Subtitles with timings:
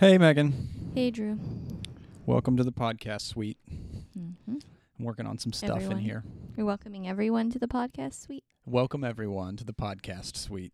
[0.00, 0.54] Hey, Megan.
[0.94, 1.38] Hey, Drew.
[2.24, 3.58] Welcome to the podcast suite.
[4.18, 4.56] Mm-hmm.
[4.98, 5.98] I'm working on some stuff Everyone.
[5.98, 6.24] in here.
[6.56, 8.44] You're welcoming everyone to the podcast suite.
[8.64, 10.72] Welcome everyone to the podcast suite,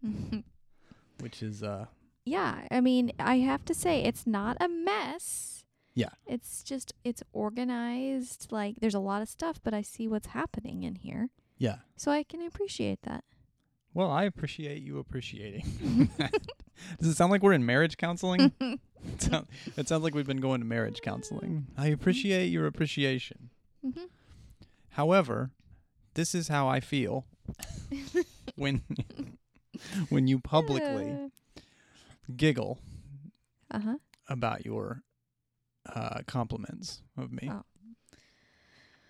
[1.19, 1.87] which is uh
[2.25, 5.65] yeah, I mean, I have to say, it's not a mess.
[5.95, 6.11] Yeah.
[6.25, 8.53] It's just, it's organized.
[8.53, 11.31] Like, there's a lot of stuff, but I see what's happening in here.
[11.59, 11.77] yeah.
[11.97, 13.25] So I can appreciate that.
[13.97, 16.11] Well, I appreciate you appreciating.
[17.01, 18.53] Does it sound like we're in marriage counseling?
[18.61, 21.69] it, sound, it sounds like we've been going to marriage counseling.
[21.79, 23.49] I appreciate your appreciation.
[23.83, 24.05] hmm
[24.91, 25.51] However,
[26.13, 27.25] this is how I feel
[28.55, 28.83] when
[30.11, 31.19] when you publicly
[32.37, 32.79] giggle
[33.71, 33.97] Uh huh.
[34.29, 35.05] about your
[35.87, 37.49] uh, compliments of me.
[37.51, 37.63] Oh.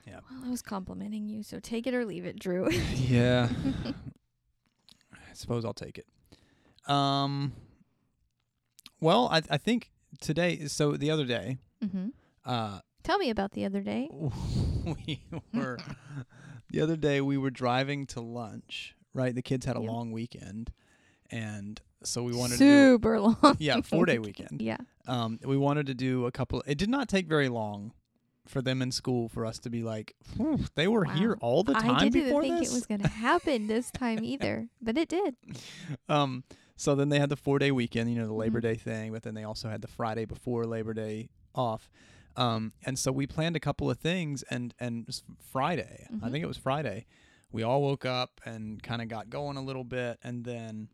[0.06, 2.70] Well, I was complimenting you, so take it or leave it, Drew.
[2.94, 3.48] Yeah.
[5.36, 6.06] Suppose I'll take it.
[6.90, 7.52] Um
[9.00, 9.90] well, I I think
[10.20, 12.08] today so the other day, mm-hmm.
[12.44, 14.08] uh Tell me about the other day.
[14.84, 15.22] we
[15.54, 15.78] were
[16.70, 19.34] the other day we were driving to lunch, right?
[19.34, 19.90] The kids had a Yeah.
[19.90, 20.72] long weekend
[21.30, 23.36] and so we wanted Super long.
[23.42, 24.60] to do Yeah, 4-day weekend.
[24.62, 24.76] Yeah.
[25.06, 27.92] Um we wanted to do a couple it did not take very long
[28.48, 30.14] for them in school for us to be like,
[30.74, 32.70] they were here all the time I didn't think this.
[32.70, 35.36] it was going to happen this time either, but it did.
[36.08, 36.44] um
[36.76, 38.62] so then they had the four day weekend you know the labor Mhm.
[38.62, 41.90] day thing but then they also had the friday before labor day off
[42.36, 46.14] um and so we planned a couple of things and and it was friday i
[46.14, 46.30] Mhm.
[46.32, 47.06] think it was friday
[47.52, 50.88] we all woke up and kind of got going a little bit and then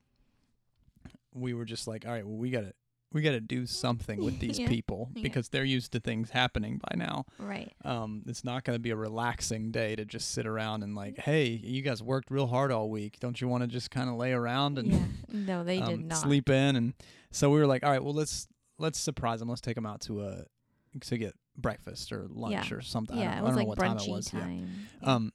[1.35, 2.75] we were just like all right well we gotta
[3.13, 4.69] we gotta do something with these Yeah.
[4.69, 5.23] people Yeah.
[5.23, 7.73] because they're used to things happening by now Right.
[7.85, 11.19] um, it's not going to be a relaxing day to just sit around and like,
[11.19, 13.19] hey, you guys worked real hard all week.
[13.21, 15.05] Don't you want to just kind of lay around and yeah.
[15.33, 16.19] No, they um, did not.
[16.19, 16.77] sleep in?
[16.77, 16.95] And
[17.31, 19.49] so we were like, all right, well let's let's surprise them.
[19.49, 20.45] Let's take them out to a
[21.01, 22.77] to get breakfast or lunch Yeah.
[22.77, 23.17] or something.
[23.19, 24.33] I Yeah, don't, it I was don't like know what time it was.
[24.33, 24.41] Yeah.
[24.41, 24.71] time.
[25.03, 25.15] Yeah.
[25.15, 25.33] Um,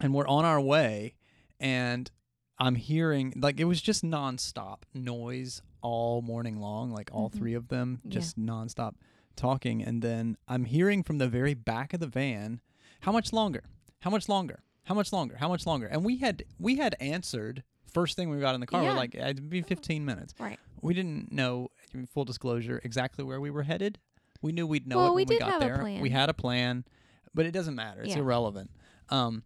[0.00, 1.14] and we're on our way,
[1.60, 2.10] and
[2.58, 7.34] I'm hearing like it was just nonstop noise all morning long, like all Mhm.
[7.34, 8.10] three of them, Yeah.
[8.10, 8.94] just nonstop
[9.36, 9.82] talking.
[9.82, 12.60] And then I'm hearing from the very back of the van,
[13.00, 13.64] "How much longer?
[14.00, 14.62] How much longer?
[14.84, 15.36] How much longer?
[15.36, 18.66] How much longer?" And we had we had answered first thing we got in the
[18.66, 18.82] car.
[18.82, 18.90] Yeah.
[18.90, 20.58] We're like, "It'd be 15 minutes." right.
[20.80, 21.68] We didn't know,
[22.08, 23.98] full disclosure, exactly where we were headed.
[24.40, 25.84] We knew we'd know Well, it when we did got there.
[26.00, 26.84] We had a plan,
[27.32, 28.02] but it doesn't matter.
[28.02, 28.18] It's Yeah.
[28.22, 28.70] irrelevant.
[29.08, 29.44] Um,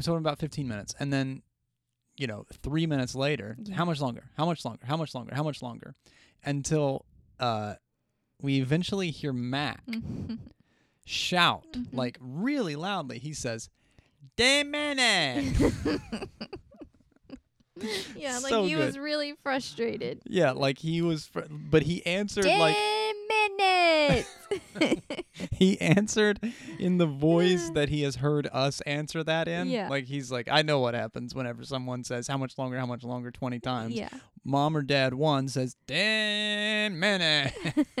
[0.00, 1.42] so in about 15 minutes, and then,
[2.18, 3.76] you know, three minutes later, Yeah.
[3.76, 4.24] how much longer?
[4.36, 4.84] How much longer?
[4.84, 5.34] How much longer?
[5.34, 5.94] How much longer?
[6.44, 7.04] Until
[7.40, 7.74] uh,
[8.40, 9.82] we eventually hear Mac
[11.04, 11.86] shout Mhm.
[11.92, 13.18] like really loudly.
[13.18, 13.70] He says,
[14.36, 15.56] "Damn minute!"
[18.16, 20.20] yeah, like So he was really frustrated.
[20.26, 23.14] yeah, like he was, fr- but he answered like Ten
[23.58, 24.28] minutes.
[25.52, 26.40] he answered
[26.78, 29.68] in the voice that he has heard us answer that in.
[29.68, 29.88] Yeah.
[29.88, 33.04] Like he's like, I know what happens whenever someone says how much longer, how much
[33.04, 33.94] longer, twenty times.
[33.94, 34.08] yeah.
[34.44, 37.54] Mom or dad one says, ten minutes.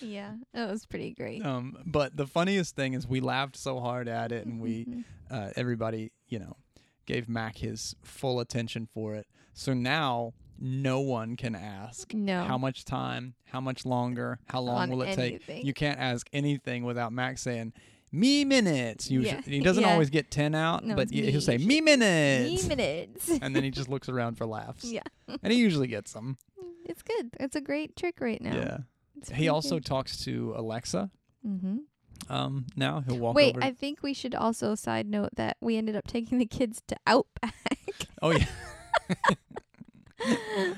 [0.00, 0.32] yeah.
[0.52, 1.44] That was pretty great.
[1.44, 5.04] um, but the funniest thing is we laughed so hard at it, and we Mhm.
[5.30, 6.56] uh, everybody, you know,
[7.06, 9.26] gave Mac his full attention for it.
[9.52, 12.44] So now no one can ask no.
[12.44, 15.42] how much time, how much longer, how long On will it take.
[15.64, 17.72] You can't ask anything without Mac saying
[18.12, 19.10] me minutes.
[19.10, 19.42] Usually, Yeah.
[19.42, 19.92] he doesn't Yeah.
[19.92, 23.30] always get ten out, No, but me he'll say me minutes, Three minutes.
[23.42, 24.84] and then he just looks around for laughs.
[24.84, 25.02] yeah.
[25.42, 26.36] and he usually gets them.
[26.84, 27.30] It's good.
[27.40, 28.54] It's a great trick right now.
[28.54, 28.78] Yeah.
[29.16, 29.86] It's He also good.
[29.86, 31.10] talks to Alexa.
[31.46, 31.78] Mhm.
[32.28, 33.56] Um, now he'll walk Wait.
[33.60, 36.96] I think we should also side note that we ended up taking the kids to
[37.06, 37.54] Outback,
[38.22, 38.46] oh yeah,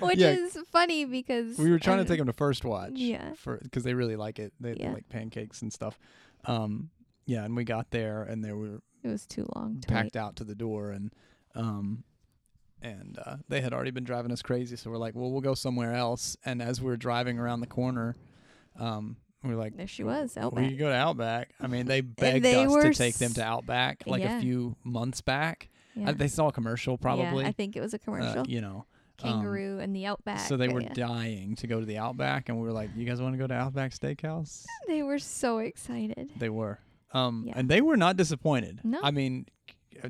[0.00, 0.30] which Yeah.
[0.30, 2.92] is funny because we were trying to take them to First Watch.
[2.94, 3.34] Yeah.
[3.34, 4.52] For because they really like it.
[4.60, 4.92] They, they Yeah.
[4.92, 5.98] like pancakes and stuff.
[6.44, 6.90] Um,
[7.26, 10.20] yeah, and we got there and they were It was too long to packed wait.
[10.20, 11.12] out to the door and
[11.54, 12.04] um
[12.82, 15.54] and uh, they had already been driving us crazy so we're like well we'll go
[15.54, 18.14] somewhere else and as we were driving around the corner
[18.78, 19.16] um
[19.48, 20.68] we were like There she was, we Outback.
[20.68, 24.02] could go to outback i mean they begged they us to take them to outback
[24.06, 24.38] like Yeah.
[24.38, 26.10] a few months back yeah.
[26.10, 28.46] Uh, they saw a commercial probably Yeah, I think it was a uh, commercial.
[28.46, 28.84] you know
[29.22, 30.40] um, Kangaroo and the Outback.
[30.40, 33.20] so they were dying to go to the outback and we were like you guys
[33.22, 36.30] want to go to outback steakhouse They were so excited.
[36.36, 36.78] They were.
[37.12, 38.80] Um, and they were not disappointed.
[38.84, 39.00] No.
[39.02, 39.46] I mean,
[40.04, 40.08] uh,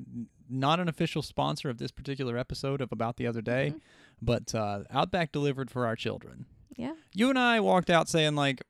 [0.50, 3.80] not an official sponsor of this particular episode of About the Other Day, Mhm.
[4.20, 6.46] but uh, Outback delivered for our children.
[6.76, 6.92] Yeah.
[7.14, 8.62] You and I walked out saying like,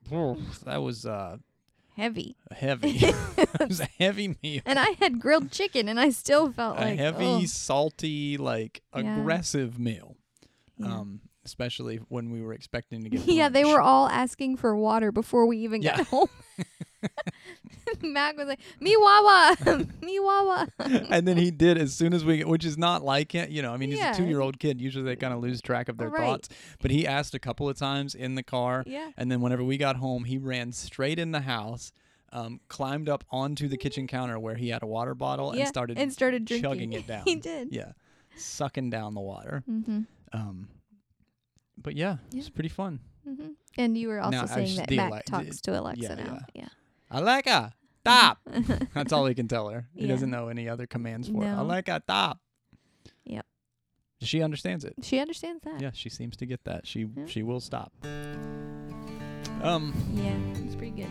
[0.64, 1.38] that was uh,
[1.97, 2.37] Heavy.
[2.53, 2.91] heavy.
[3.00, 4.62] it was a heavy meal.
[4.64, 8.82] And I had grilled chicken and I still felt A like heavy, oh, salty, like
[8.94, 9.19] Yeah.
[9.19, 10.17] aggressive meal.
[10.79, 10.87] yeah.
[10.94, 13.20] Um, especially when we were expecting to get.
[13.26, 15.96] yeah, they were all asking for water before we even Yeah.
[15.98, 16.28] got home.
[18.02, 19.56] Mac was like, "Me wawa,
[20.02, 23.50] me wawa." and then he did as soon as we, which is not like it,
[23.50, 23.72] you know.
[23.72, 24.12] I mean, he's Yeah.
[24.12, 24.81] a two-year-old kid.
[24.81, 26.20] Usually, they kind of lose track of their Right.
[26.20, 26.48] thoughts.
[26.81, 29.10] But he asked a couple of times in the car, yeah.
[29.16, 31.92] and then whenever we got home, he ran straight in the house,
[32.32, 35.60] um, climbed up onto the kitchen counter where he had a water bottle, yeah.
[35.60, 36.69] and started and started drinking.
[36.70, 37.22] chugging it down.
[37.25, 37.69] he did.
[37.72, 37.92] Yeah,
[38.37, 39.62] sucking down the water.
[39.70, 40.00] Mm-hmm.
[40.32, 40.69] Um,
[41.76, 42.38] but yeah, Yeah.
[42.40, 43.00] it's pretty fun.
[43.28, 43.49] Mm-hmm.
[43.78, 46.14] And you were also Now, I saying that Mac Ale- the- talks to Alexa yeah,
[46.14, 46.38] now.
[46.55, 46.69] Yeah.
[47.11, 48.38] Alexa, stop.
[48.94, 49.88] That's all he can tell her.
[49.94, 50.08] He Yeah.
[50.12, 51.49] doesn't know any other commands for it.
[51.49, 52.38] Alexa, stop.
[53.25, 53.44] Yep.
[54.23, 54.94] She understands it.
[55.02, 55.81] she understands that.
[55.81, 56.87] Yeah, she seems to get that.
[56.87, 57.26] She Yeah.
[57.26, 57.93] she will stop.
[59.62, 59.93] Um.
[60.14, 61.08] Yeah, it's pretty good.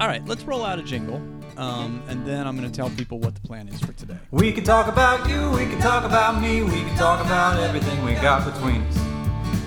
[0.00, 1.16] All right, let's roll out a jingle,
[1.56, 4.18] um, and then I'm going to tell people what the plan is for today.
[4.32, 8.04] We can talk about you, we can talk about me, we can talk about everything
[8.04, 9.13] we got between us.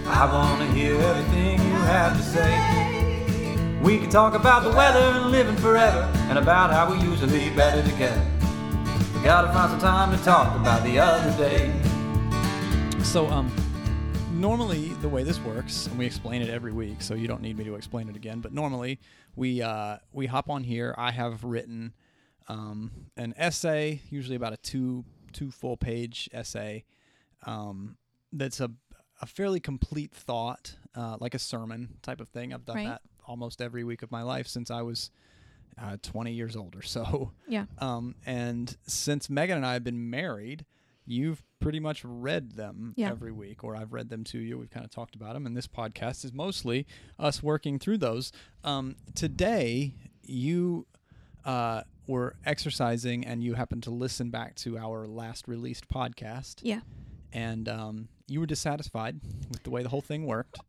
[0.09, 3.79] I want to hear everything you have to say.
[3.83, 7.83] We can talk about the weather and living forever, and about how we usually better
[7.83, 8.25] together.
[9.13, 11.71] We gotta find some time to talk about the other day.
[13.03, 13.51] So, um,
[14.31, 17.57] normally the way this works, and we explain it every week, so you don't need
[17.57, 18.39] me to explain it again.
[18.39, 18.99] But normally
[19.35, 20.95] we uh, we hop on here.
[20.97, 21.93] I have written
[22.47, 26.85] um, an essay, usually about a two two full page essay.
[27.45, 27.97] Um,
[28.33, 28.71] that's a
[29.21, 32.53] a fairly complete thought, uh, like a sermon type of thing.
[32.53, 32.87] I've done Right.
[32.87, 35.09] that almost every week of my life since I was
[35.79, 37.31] uh, 20 years old or so.
[37.47, 37.65] Yeah.
[37.77, 40.65] Um, and since Megan and I have been married,
[41.05, 43.09] you've pretty much read them Yeah.
[43.11, 44.57] every week, or I've read them to you.
[44.57, 46.85] We've kind of talked about them, and this podcast is mostly
[47.19, 48.31] us working through those.
[48.63, 49.93] Um, today,
[50.23, 50.87] you
[51.45, 56.81] uh, were exercising, and you happened to listen back to our last released podcast, Yeah.
[57.33, 59.19] And um, you were dissatisfied
[59.49, 60.59] with the way the whole thing worked.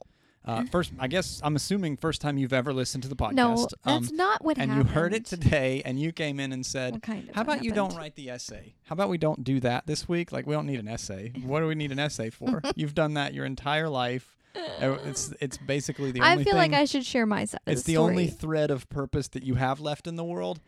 [0.45, 3.35] Uh, first, I guess I'm assuming first time you've ever listened to the podcast.
[3.35, 4.89] No, Um, that's not what and happened.
[4.89, 7.71] you heard it today, and you came in and said, kind of "How about you
[7.73, 8.75] don't write the essay?
[8.85, 10.33] How about we don't do that this week?
[10.33, 11.33] Like we don't need an essay.
[11.45, 12.63] What do we need an essay for?
[12.77, 14.39] You've done that your entire life.
[14.57, 16.23] Uh, It's it's basically the.
[16.23, 16.73] I only feel thing.
[16.73, 17.61] like I should share my side.
[17.67, 20.61] it's the, the only thread of purpose that you have left in the world.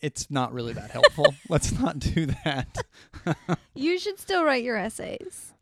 [0.00, 1.34] It's not really that helpful.
[1.48, 2.76] Let's not do that.
[3.74, 5.52] you should still write your essays.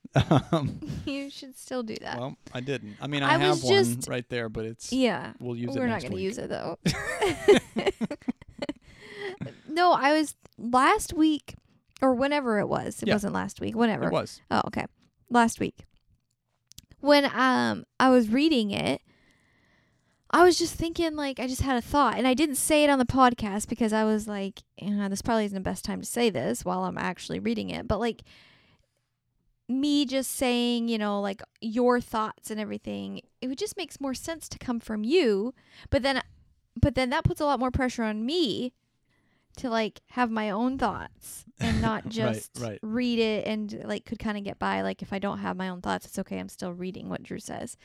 [0.53, 2.19] um, You should still do that.
[2.19, 2.97] well, I didn't.
[3.01, 5.33] I mean, I I, have one right there, but it's yeah.
[5.41, 6.79] we'll use it We're not going to use it though.
[9.69, 11.55] no, I was last week
[12.01, 13.03] or whenever it was.
[13.03, 13.15] It Yeah.
[13.15, 13.75] wasn't last week.
[13.75, 14.07] Whenever.
[14.07, 14.41] It was.
[14.51, 14.87] Oh, okay.
[15.31, 15.87] Last week.
[17.01, 19.01] When um I was reading it,
[20.35, 22.91] I was just thinking like I just had a thought and I didn't say it
[22.91, 26.07] on the podcast because I was like, eh, this probably isn't the best time to
[26.07, 28.23] say this while I'm actually reading it, but like
[29.69, 34.13] me just saying, you know, like your thoughts and everything, it would just makes more
[34.13, 35.55] sense to come from you,
[35.89, 36.21] but then
[36.83, 38.73] but then that puts a lot more pressure on me
[39.59, 42.81] to like have my own thoughts and not Right, just right.
[42.83, 45.69] read it and like could kind of get by like if I don't have my
[45.69, 47.77] own thoughts it's okay I'm still reading what Drew says.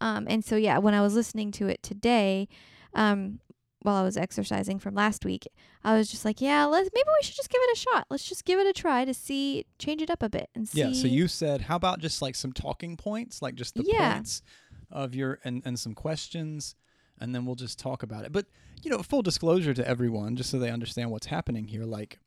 [0.00, 2.48] Um and so yeah, when I was listening to it today
[2.94, 3.40] um
[3.82, 5.46] while I was exercising from last week,
[5.84, 8.06] I was just like, yeah, let's maybe we should just give it a shot.
[8.10, 10.80] Let's just give it a try to see change it up a bit and see
[10.80, 10.92] Yeah.
[10.92, 14.14] So you said, how about just like some talking points, like just the Yeah.
[14.14, 14.42] points
[14.90, 16.74] of your and and some questions,
[17.20, 18.32] and then we'll just talk about it.
[18.32, 18.46] But
[18.82, 21.84] you know, full disclosure to everyone, just so they understand what's happening here.
[21.84, 22.18] Like,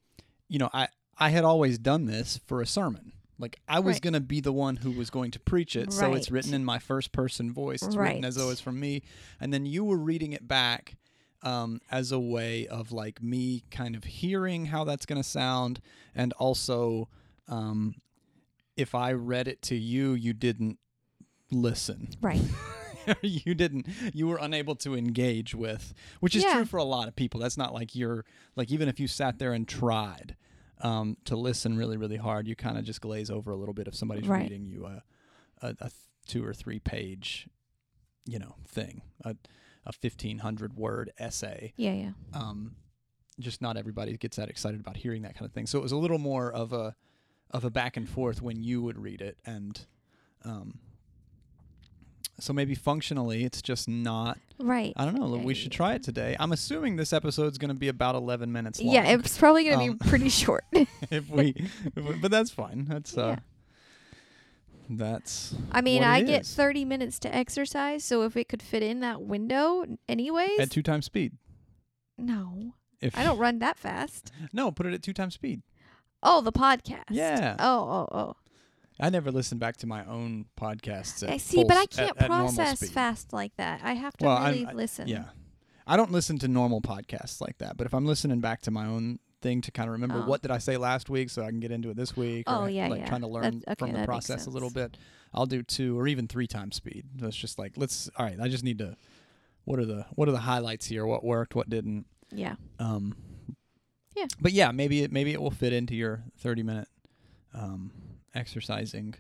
[0.48, 0.88] you know, I
[1.18, 3.12] I had always done this for a sermon.
[3.42, 4.02] Like I was Right.
[4.04, 6.80] gonna be the one who was going to preach it, so it's written in my
[6.80, 7.82] first person voice.
[7.84, 9.02] It's written as though it's from me,
[9.40, 10.96] and then you were reading it back
[11.44, 15.82] um, as a way of like me kind of hearing how that's going to sound,
[16.14, 17.10] and also
[17.48, 17.96] um,
[18.78, 20.78] if I read it to you, you didn't
[21.52, 22.10] listen.
[22.22, 22.42] right.
[23.24, 23.88] you didn't.
[24.14, 26.54] You were unable to engage with, which is Yeah.
[26.54, 27.40] true for a lot of people.
[27.40, 28.24] That's not like you're
[28.56, 30.36] like even if you sat there and tried
[30.82, 33.88] um, to listen really, really hard, you kind of just glaze over a little bit
[33.88, 34.44] if somebody's Right.
[34.44, 35.04] reading you a,
[35.62, 35.92] a, a th-
[36.28, 37.48] two or three page,
[38.26, 39.36] you know, thing, a
[39.84, 42.12] a fifteen hundred word essay Yeah, yeah.
[42.34, 42.76] um,
[43.40, 45.66] just not everybody gets that excited about hearing that kind of thing.
[45.66, 46.96] So it was a little more of a
[47.50, 49.80] of a back and forth when you would read it, and
[50.46, 50.80] um,
[52.42, 54.38] so maybe functionally it's just not.
[54.60, 54.94] Right.
[54.96, 55.28] I don't know.
[55.38, 56.36] We should try it today.
[56.40, 58.94] I'm assuming this episode's going to be about 11 minutes long.
[58.94, 60.66] Yeah, it's probably going to Um, be pretty short.
[60.74, 61.56] if we,
[61.96, 62.86] if we- but that's fine.
[62.86, 63.36] That's uh, Yeah.
[64.90, 65.56] that's.
[65.72, 66.54] I mean, I get is.
[66.56, 70.60] 30 minutes to exercise, so if it could fit in that window anyways.
[70.60, 71.34] at two times speed.
[72.18, 72.74] no.
[73.02, 74.32] If I don't run that fast.
[74.54, 75.64] no, put it at two times speed.
[76.22, 77.06] Oh, the podcast.
[77.10, 77.56] Yeah.
[77.58, 78.36] Oh, oh, oh.
[79.02, 81.28] I never listen back to my own podcasts.
[81.28, 83.82] I see, full but I can't at, process fast like that.
[83.84, 85.08] I have to Well, really I- listen.
[85.08, 85.26] Yeah,
[85.88, 87.78] I don't listen to normal podcasts like that.
[87.78, 90.28] But if I'm listening back to my own thing to kind of remember Oh.
[90.30, 92.48] what did I say last week, so I can get into it this week.
[92.48, 93.08] or Oh, yeah, like yeah.
[93.08, 94.98] trying to learn okay, from the process a little bit.
[95.34, 97.06] I'll do two or even three times speed.
[97.16, 98.08] That's just like let's.
[98.18, 98.96] All right, I just need to.
[99.66, 101.06] What are the what are the highlights here?
[101.08, 101.56] What worked?
[101.56, 102.06] What didn't?
[102.32, 102.56] Yeah.
[102.80, 103.16] Um,
[104.16, 104.26] Yeah.
[104.40, 106.88] But yeah, maybe it maybe it will fit into your 30 minute
[107.54, 107.92] um,
[108.34, 109.16] exercising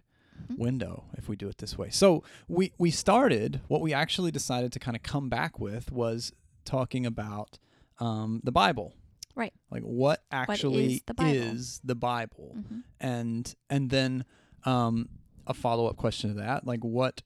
[0.49, 0.57] Mhm.
[0.57, 1.89] window if we do it this way.
[1.89, 3.61] So we we started.
[3.67, 6.31] What we actually decided to kind of come back with was
[6.65, 7.59] talking about
[7.99, 8.93] um, the Bible.
[9.35, 9.53] Right.
[9.69, 11.31] Like what actually is the Bible?
[11.35, 12.55] is the Bible?
[12.67, 14.25] hmm and and then
[14.65, 15.09] um,
[15.47, 17.21] a follow up question to that, like what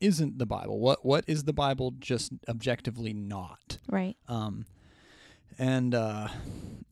[0.00, 0.78] isn't the Bible?
[0.80, 3.78] What what is the Bible just objectively not?
[3.88, 4.16] Right.
[4.28, 4.66] Um,
[5.58, 6.28] and uh,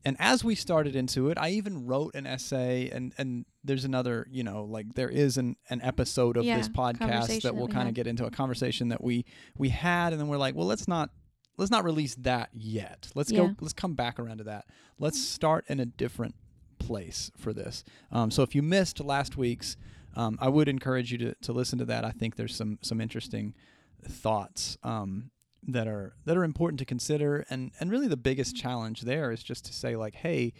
[0.05, 4.25] and as we started into it, I even wrote an essay, and and there's another,
[4.29, 7.87] you know, like there is an an episode of Yeah, this podcast that we'll kind
[7.87, 9.25] of get into a conversation that we
[9.57, 11.09] we had, and then we're like, well, let's not
[11.57, 13.09] let's not release that yet.
[13.15, 13.47] Let's Yeah.
[13.47, 13.55] go.
[13.59, 14.65] Let's come back around to that.
[14.97, 16.35] Let's start in a different
[16.79, 17.83] place for this.
[18.11, 19.75] Um, so if you missed last week's,
[20.15, 22.05] um, I would encourage you to, to listen to that.
[22.05, 23.53] I think there's some some interesting
[24.07, 25.31] thoughts um,
[25.67, 29.43] that are that are important to consider, and and really the biggest challenge there is
[29.43, 30.53] just to say like, hey,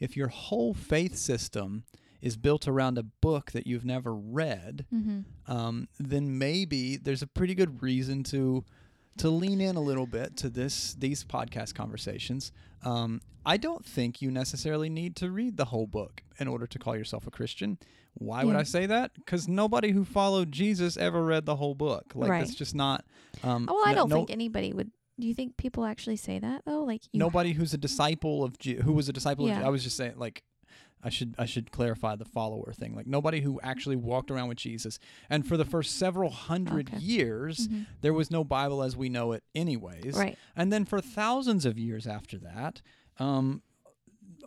[0.00, 1.84] if your whole faith system
[2.22, 7.26] is built around a book that you've never read, hmm um, then maybe there's a
[7.26, 8.64] pretty good reason to
[9.18, 12.52] to lean in a little bit to this these podcast conversations.
[12.84, 16.78] Um, I don't think you necessarily need to read the whole book in order to
[16.78, 17.78] call yourself a Christian.
[18.14, 19.12] Why would I say that?
[19.14, 22.12] Because nobody who followed Jesus ever read the whole book.
[22.14, 22.42] Like Right.
[22.42, 23.04] it's just not.
[23.44, 24.90] Um, Oh, well, I no- don't no- think anybody would.
[25.20, 26.82] Do you think people actually say that though?
[26.82, 29.44] Like you nobody who's a disciple of Je- who was a disciple.
[29.46, 29.66] Of, Yeah.
[29.66, 30.42] I was just saying like.
[31.02, 32.94] I should I should clarify the follower thing.
[32.96, 34.98] Like nobody who actually walked around with Jesus,
[35.30, 36.98] and for the first several hundred Okay.
[36.98, 37.86] years, Mhm.
[38.00, 40.14] there was no Bible as we know it, anyways.
[40.16, 40.36] Right.
[40.56, 42.82] And then for thousands of years after that,
[43.18, 43.62] um,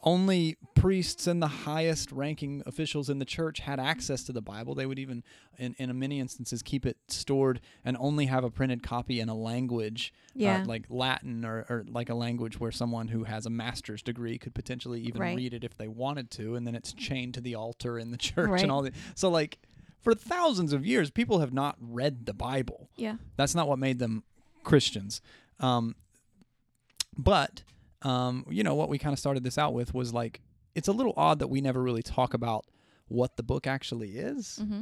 [0.04, 4.74] only priests and the highest ranking officials in the church had access to the Bible.
[4.76, 5.24] They would even,
[5.58, 9.36] in, in many instances, keep it stored and only have a printed copy in a
[9.36, 10.62] language Yeah.
[10.62, 14.38] uh, like Latin or, or like a language where someone who has a master's degree
[14.38, 15.36] could potentially even Right.
[15.36, 16.56] read it if they wanted to.
[16.56, 18.62] And then it's chained to the altar in the church Right.
[18.64, 18.94] and all that.
[19.16, 19.60] So, like,
[20.02, 22.90] for thousands of years, people have not read the Bible.
[22.96, 23.16] yeah.
[23.36, 24.24] That's not what made them
[24.64, 25.22] Christians.
[25.60, 25.96] Um,
[27.18, 27.64] but
[28.02, 30.40] um, you know what we kind of started this out with was like
[30.76, 32.66] it's a little odd that we never really talk about
[33.08, 34.82] what the book actually is, hmm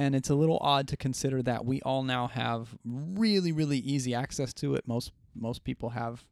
[0.00, 4.14] and it's a little odd to consider that we all now have really really easy
[4.14, 4.86] access to it.
[4.86, 6.24] Most most people have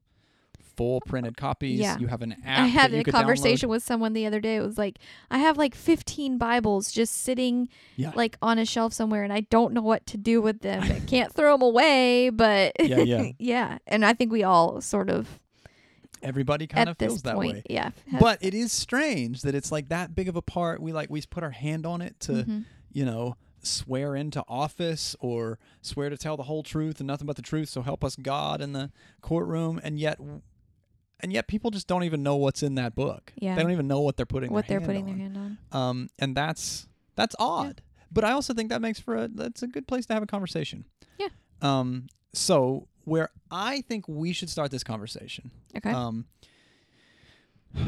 [0.76, 1.80] full printed copies.
[1.80, 1.98] Yeah.
[1.98, 2.60] You have an app.
[2.60, 4.56] I had a conversation with someone the other day.
[4.56, 4.98] It was like,
[5.30, 8.12] I have like 15 Bibles just sitting Yeah.
[8.14, 10.82] like on a shelf somewhere, and I don't know what to do with them.
[10.82, 13.30] I can't throw them away, but Yeah, yeah.
[13.38, 13.78] yeah.
[13.86, 15.38] And I think we all sort of Download.
[16.22, 17.62] Everybody kind at of feels that point, way.
[17.70, 17.90] yeah.
[18.20, 20.80] But it is strange that it's like that big of a part.
[20.80, 22.32] We like we put our hand on it to.
[22.32, 22.64] Mhm.
[22.92, 27.36] you know, swear into office or swear to tell the whole truth and nothing but
[27.36, 30.18] the truth, so help us God in the courtroom, and yet,
[31.20, 33.34] and yet people just don't even know what's in that book.
[33.36, 33.54] Yeah.
[33.54, 35.08] They don't even know what they're putting what they're putting on.
[35.08, 35.36] their hand
[35.72, 35.78] on.
[35.78, 37.82] Um, and that's that's odd.
[38.10, 40.26] But I also think that makes for a that's a good place to have a
[40.26, 40.86] conversation.
[41.18, 41.28] Yeah.
[41.60, 42.06] Um.
[42.32, 45.90] So where I think we should start this conversation Okay.
[45.90, 46.26] um,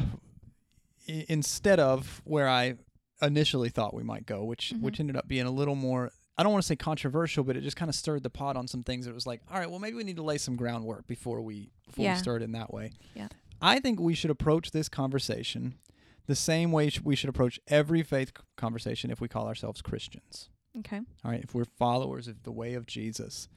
[1.06, 2.74] instead of where I
[3.22, 4.80] initially thought we might go, which Mhm.
[4.82, 6.12] which ended up being a little more.
[6.36, 8.68] I don't want to say controversial, but it just kind of stirred the pot on
[8.68, 9.08] some things.
[9.08, 11.70] It was like, all right, well, maybe we need to lay some groundwork before we
[11.86, 12.14] before Yeah.
[12.14, 12.92] we start in that way.
[13.14, 13.28] Yeah.
[13.60, 15.78] I think we should approach this conversation
[16.26, 20.48] the same way we should approach every faith conversation if we call ourselves Christians.
[20.78, 20.98] okay.
[21.24, 23.48] All right, if we're followers of the way of Jesus,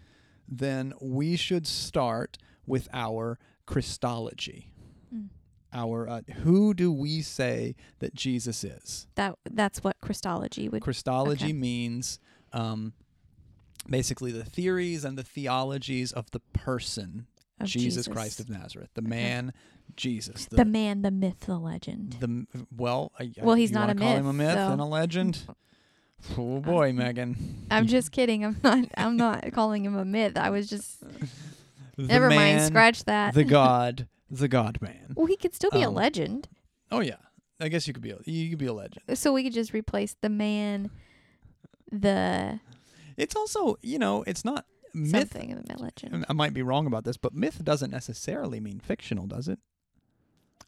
[0.52, 4.72] then we should start with our Christology.
[5.14, 5.30] Mm.
[5.74, 9.08] Our uh, who do we say that Jesus is?
[9.16, 10.82] That that's what Christology would.
[10.82, 11.54] Christology okay.
[11.54, 12.20] means
[12.52, 12.92] um,
[13.90, 17.28] basically the theories and the theologies of the person
[17.60, 19.54] of Jesus, Christ of Nazareth, the man
[19.96, 22.18] Jesus, the, man, the myth, the legend.
[22.20, 24.82] the well, I, Well, he's you not a call him a myth, myth so- and
[24.82, 25.44] a legend.
[26.38, 27.66] Oh boy, Megan.
[27.72, 28.44] I'm just kidding.
[28.46, 28.86] I'm not.
[28.98, 30.38] I'm not calling him a myth.
[30.38, 31.00] I was just.
[31.98, 32.62] The Never mind.
[32.62, 33.34] Scratch that.
[33.34, 35.14] the God, the God man.
[35.16, 36.48] well, he could still be a Um, legend.
[36.92, 37.16] Oh yeah,
[37.60, 39.18] I guess you could be a, you could be a legend.
[39.18, 40.90] So we could just replace the man,
[41.92, 42.60] the
[43.18, 45.12] It's also you know it's not myth.
[45.32, 46.26] something of the legend.
[46.30, 49.60] I might be wrong about this, but myth doesn't necessarily mean fictional, does it?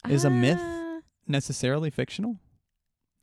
[0.08, 2.38] Is a myth Ah, Necessarily fictional?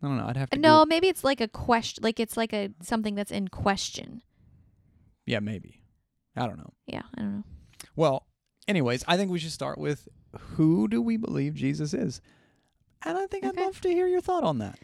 [0.04, 0.26] I don't know.
[0.28, 0.58] I'd have to.
[0.58, 2.04] Uh, no, Go, maybe it's like a question.
[2.04, 4.22] Like it's like a something that's in question.
[5.26, 5.82] yeah, maybe.
[6.36, 6.74] I don't know.
[6.88, 7.44] Yeah, I don't know.
[7.96, 8.26] Well,
[8.68, 10.08] anyways, I think we should start with
[10.56, 12.22] who do we believe Jesus is,
[13.06, 13.62] and I think Okay.
[13.62, 14.80] I'd love to hear your thought on that.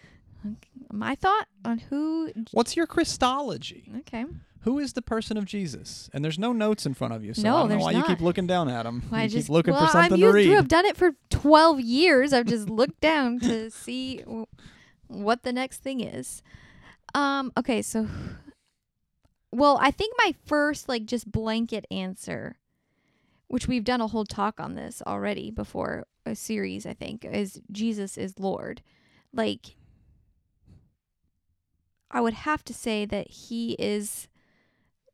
[0.91, 2.31] My thought on who.
[2.51, 3.89] What's your Christology?
[3.99, 4.25] Okay.
[4.61, 6.09] Who is the person of Jesus?
[6.13, 8.03] And there's no notes in front of you, so No, I don't know why you
[8.03, 9.03] keep looking down at them.
[9.11, 10.49] I you just keep looking well, for something I'm to read.
[10.49, 12.33] have done it for 12 years.
[12.33, 14.23] I've just looked down to see
[15.07, 16.41] what the next thing is.
[17.13, 18.07] Um okay, so
[19.51, 22.57] well, I think my first like just blanket answer
[23.47, 27.61] which we've done a whole talk on this already before a series, I think, is
[27.71, 28.81] Jesus is Lord.
[29.33, 29.75] Like
[32.11, 34.27] I would have to say that he is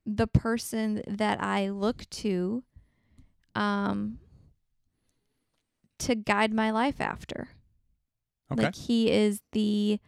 [0.05, 2.63] the person that I look to
[3.55, 4.19] um
[5.99, 7.49] to guide my life after.
[8.53, 8.63] Okay.
[8.65, 9.99] Like he is the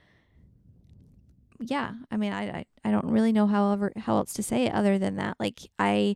[1.60, 4.74] yeah, I mean I, I I don't really know however how else to say it
[4.74, 5.38] other than that.
[5.40, 6.16] Like I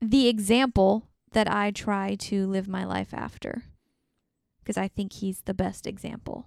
[0.00, 3.62] the example that I try to live my life after
[4.62, 6.46] because I think he's the best example.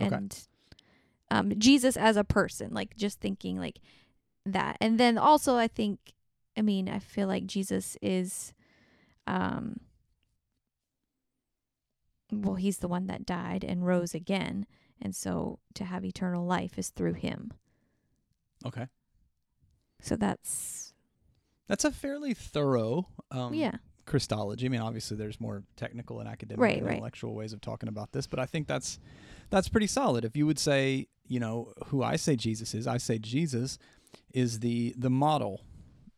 [0.00, 0.14] Okay.
[0.14, 0.46] And
[1.30, 3.80] um Jesus as a person, like just thinking like
[4.46, 4.76] that.
[4.80, 5.98] And then also I think
[6.56, 8.52] I mean, I feel like Jesus is
[9.26, 9.80] um
[12.42, 14.66] well, he's the one that died and rose again.
[15.00, 17.52] And so to have eternal life is through him.
[18.66, 18.86] okay.
[20.00, 20.92] So that's
[21.66, 23.76] That's a fairly thorough um, yeah.
[24.06, 24.66] Christology.
[24.66, 26.94] I mean, obviously, there's more technical and academic Right, and right.
[26.96, 28.98] intellectual ways of talking about this, but I think that's
[29.50, 30.24] that's pretty solid.
[30.24, 33.78] If you would say, you know, who I say Jesus is, I say Jesus
[34.34, 35.62] is the the model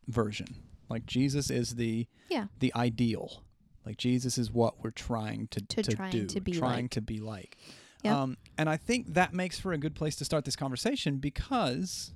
[0.07, 0.47] version.
[0.89, 2.47] Like Jesus is the Yeah.
[2.59, 3.43] the ideal.
[3.87, 6.91] Like Jesus is what we're trying to To trying do, to be trying like.
[6.91, 7.55] to be like.
[8.03, 8.13] Yep.
[8.13, 12.11] Um, and I think that makes for a good place to start this conversation because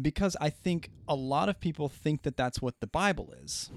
[0.00, 3.70] because I think a lot of people think that that's what the Bible is.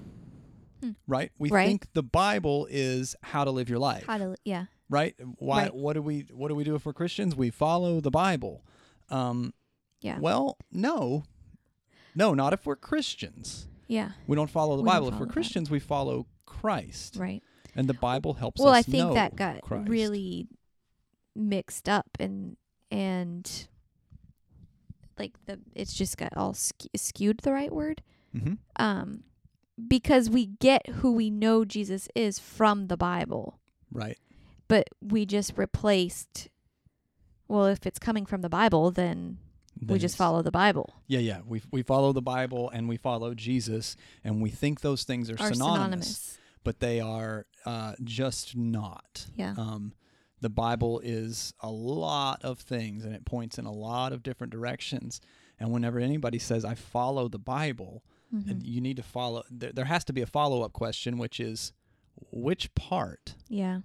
[0.82, 0.90] Hmm.
[1.06, 1.30] Right?
[1.38, 1.66] We Right.
[1.66, 4.06] think the Bible is how to live your life.
[4.06, 4.64] How to yeah.
[4.88, 5.14] right?
[5.36, 5.74] Why Right.
[5.74, 7.36] what do we what do we do if we're Christians?
[7.36, 8.64] We follow the Bible.
[9.10, 9.52] Um
[10.00, 10.18] Yeah.
[10.20, 11.24] well, no.
[12.14, 13.68] No, not if we're Christians.
[13.90, 14.10] Yeah.
[14.28, 15.08] We don't follow the We Bible.
[15.08, 15.32] If we're Bible.
[15.32, 17.16] Christians, we follow Christ.
[17.16, 17.42] Right.
[17.74, 19.88] And the Bible helps well, us I think know that got Christ.
[19.88, 20.46] really
[21.34, 22.56] mixed up and
[22.90, 23.68] and
[25.18, 28.02] like the it's just got all ske- skewed the right word
[28.34, 28.58] Mhm.
[28.76, 29.22] um
[29.88, 33.60] because we get who we know Jesus is from the Bible
[33.92, 34.18] Right.
[34.66, 36.48] but we just replaced
[37.48, 39.38] well if it's coming from the Bible then
[39.86, 41.40] we just follow the Bible Yeah, yeah.
[41.46, 45.34] We we follow the Bible and we follow Jesus and we think those things are,
[45.34, 49.26] are synonymous, synonymous but they are uh, just not.
[49.34, 49.92] yeah Um,
[50.42, 54.52] the Bible is a lot of things and it points in a lot of different
[54.52, 55.20] directions.
[55.58, 58.02] And whenever anybody says, I follow the Bible,
[58.34, 58.50] Mhm.
[58.50, 61.40] and you need to follow, there, there has to be a follow up question, which
[61.40, 61.72] is,
[62.30, 63.34] which part?
[63.48, 63.80] yeah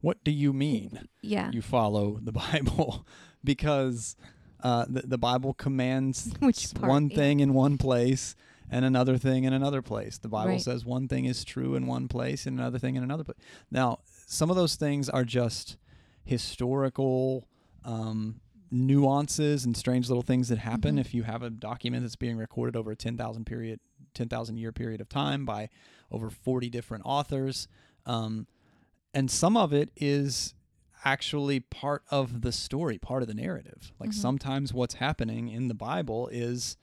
[0.00, 3.06] What do you mean yeah you follow the Bible?
[3.44, 4.16] because
[4.62, 6.32] uh, the, the Bible commands
[6.80, 8.34] one thing in one place
[8.70, 10.16] and another thing in another place.
[10.18, 10.60] The Bible Right.
[10.60, 13.36] says one thing is true in one place and another thing in another place.
[13.70, 15.76] Now, some of those things are just
[16.24, 17.46] historical
[17.84, 21.00] um, nuances and strange little things that happen Mhm.
[21.00, 23.80] if you have a document that's being recorded over a 10,000 period
[24.14, 25.68] 10,000 year period of time by
[26.10, 27.66] over 40 different authors.
[28.06, 28.46] Um,
[29.12, 30.54] and some of it is
[31.04, 33.92] actually part of the story, part of the narrative.
[33.98, 34.14] Like Mhm.
[34.14, 36.76] sometimes what's happening in the Bible is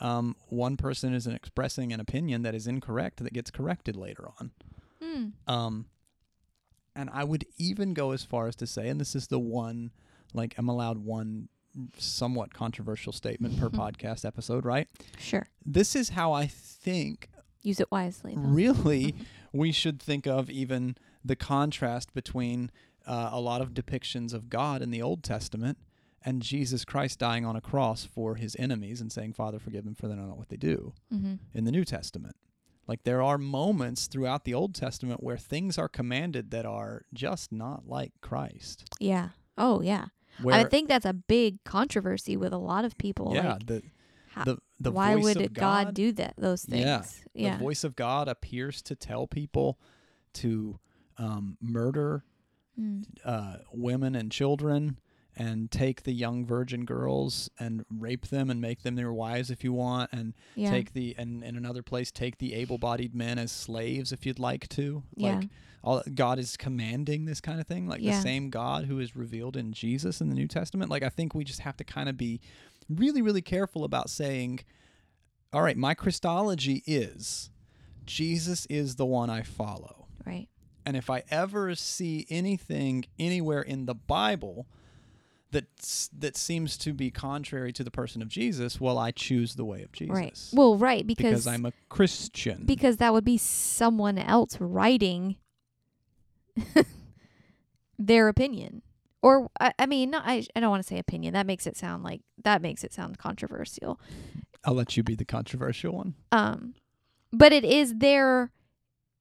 [0.00, 4.50] um, one person is expressing an opinion that is incorrect that gets corrected later on.
[5.00, 5.28] Hmm.
[5.46, 5.86] Um,
[6.96, 9.92] and I would even go as far as to say, and this is the one,
[10.32, 11.48] like I'm allowed one
[11.96, 14.88] somewhat controversial statement per podcast episode, right?
[15.18, 17.30] sure This is how I think
[17.62, 18.42] use it wisely though.
[18.48, 19.14] really
[19.52, 22.70] we should think of even the contrast between
[23.06, 25.78] uh, a lot of depictions of God in the Old Testament
[26.24, 29.94] and Jesus Christ dying on a cross for his enemies and saying, Father, forgive them
[29.94, 31.34] for they don't know what they do mm-hmm.
[31.52, 32.34] in the New Testament.
[32.86, 37.52] Like there are moments throughout the Old Testament where things are commanded that are just
[37.52, 38.84] not like Christ.
[39.00, 40.06] yeah oh yeah
[40.42, 43.32] Where, I think that's a big controversy with a lot of people.
[43.34, 43.82] yeah, like, the,
[44.28, 46.34] how- the, the why voice would of it God, do that?
[46.36, 46.82] Those things.
[46.84, 47.02] Yeah,
[47.34, 47.52] Yeah.
[47.56, 49.78] the voice of God appears to tell people
[50.34, 50.78] to
[51.16, 52.24] um, murder
[52.80, 53.04] Mm.
[53.24, 54.98] uh, women and children
[55.36, 59.62] and take the young virgin girls and rape them and make them their wives if
[59.64, 60.70] you want and Yeah.
[60.70, 64.68] take the and in another place take the able-bodied men as slaves if you'd like
[64.70, 65.36] to Yeah.
[65.40, 65.48] like
[65.82, 69.56] all god is commanding this kind of thing like the same god who is revealed
[69.56, 72.16] in jesus in the new testament like i think we just have to kind of
[72.16, 72.40] be
[72.88, 74.60] really really careful about saying
[75.52, 77.50] all right my christology is
[78.06, 80.48] jesus is the one i follow right.
[80.86, 84.66] And if I ever see anything anywhere in the Bible
[85.50, 85.64] that
[86.18, 89.82] that seems to be contrary to the person of Jesus, well, I choose the way
[89.82, 90.14] of Jesus.
[90.14, 90.38] Right.
[90.52, 92.64] Well, right because because I'm a Christian.
[92.66, 95.36] because that would be someone else writing
[97.98, 98.82] their opinion.
[99.22, 101.32] Or I, I mean, not, I I don't want to say opinion.
[101.34, 103.98] That makes it sound like that makes it sound controversial.
[104.64, 106.14] I'll let you be the controversial one.
[106.32, 106.74] Um,
[107.32, 108.50] but it is their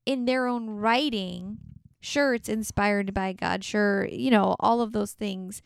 [0.05, 1.57] in their own writing.
[1.99, 3.63] Sure, it's inspired by God.
[3.63, 5.61] Sure, you know all of those things,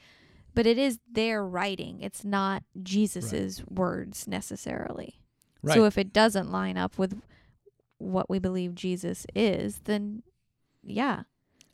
[0.53, 2.01] but it is their writing.
[2.01, 5.19] It's not Jesus's words necessarily.
[5.63, 5.75] Right.
[5.75, 7.19] So if it doesn't line up with
[7.97, 10.21] what we believe Jesus is, then
[10.83, 11.23] yeah,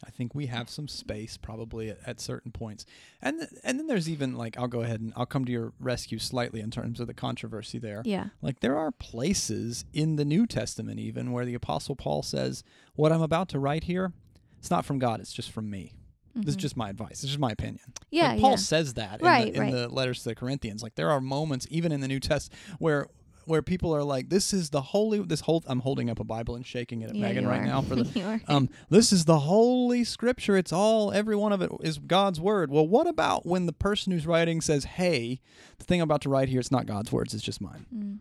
[0.06, 2.86] I think we have some space probably at, at certain points,
[3.22, 5.74] and th- and then there's even like I'll go ahead and I'll come to your
[5.80, 8.02] rescue slightly in terms of the controversy there.
[8.06, 12.64] yeah, Like there are places in the New Testament even where the Apostle Paul says,
[12.96, 14.14] "What I'm about to write here,
[14.60, 15.94] it's not from God; it's just from me."
[16.36, 16.62] This is Mhm.
[16.62, 17.22] just my advice.
[17.24, 17.94] It's just my opinion.
[18.10, 18.56] yeah, Like, Paul yeah.
[18.56, 19.72] says that in, Right, the, in right.
[19.72, 20.82] the letters to the Corinthians.
[20.82, 23.06] Like there are moments even in the New Test where
[23.46, 26.56] where people are like, "This is the holy." This whole I'm holding up a Bible
[26.56, 27.66] and shaking it at Yeah, Megan right are.
[27.66, 28.42] now for the.
[28.48, 30.58] Um, this is the holy scripture.
[30.58, 32.72] It's all every one of it is God's word.
[32.72, 35.40] Well, what about when the person who's writing says, "Hey,
[35.78, 37.34] the thing I'm about to write here, it's not God's words.
[37.34, 38.18] It's just mine." Mm.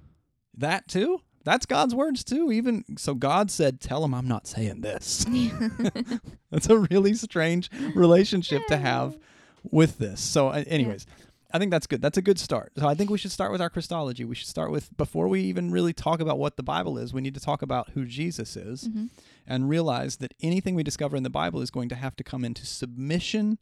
[0.56, 1.20] That too.
[1.44, 2.52] That's God's words too.
[2.52, 5.26] Even so, God said, "Tell him I'm not saying this."
[6.50, 9.18] That's a really strange relationship to have
[9.70, 10.20] with this.
[10.20, 11.06] So, uh, anyways,
[11.52, 12.00] I think that's good.
[12.02, 12.72] That's a good start.
[12.78, 14.24] So, I think we should start with our Christology.
[14.24, 17.12] We should start with before we even really talk about what the Bible is.
[17.12, 19.10] We need to talk about who Jesus is, Mhm.
[19.46, 22.44] and realize that anything we discover in the Bible is going to have to come
[22.44, 23.58] into submission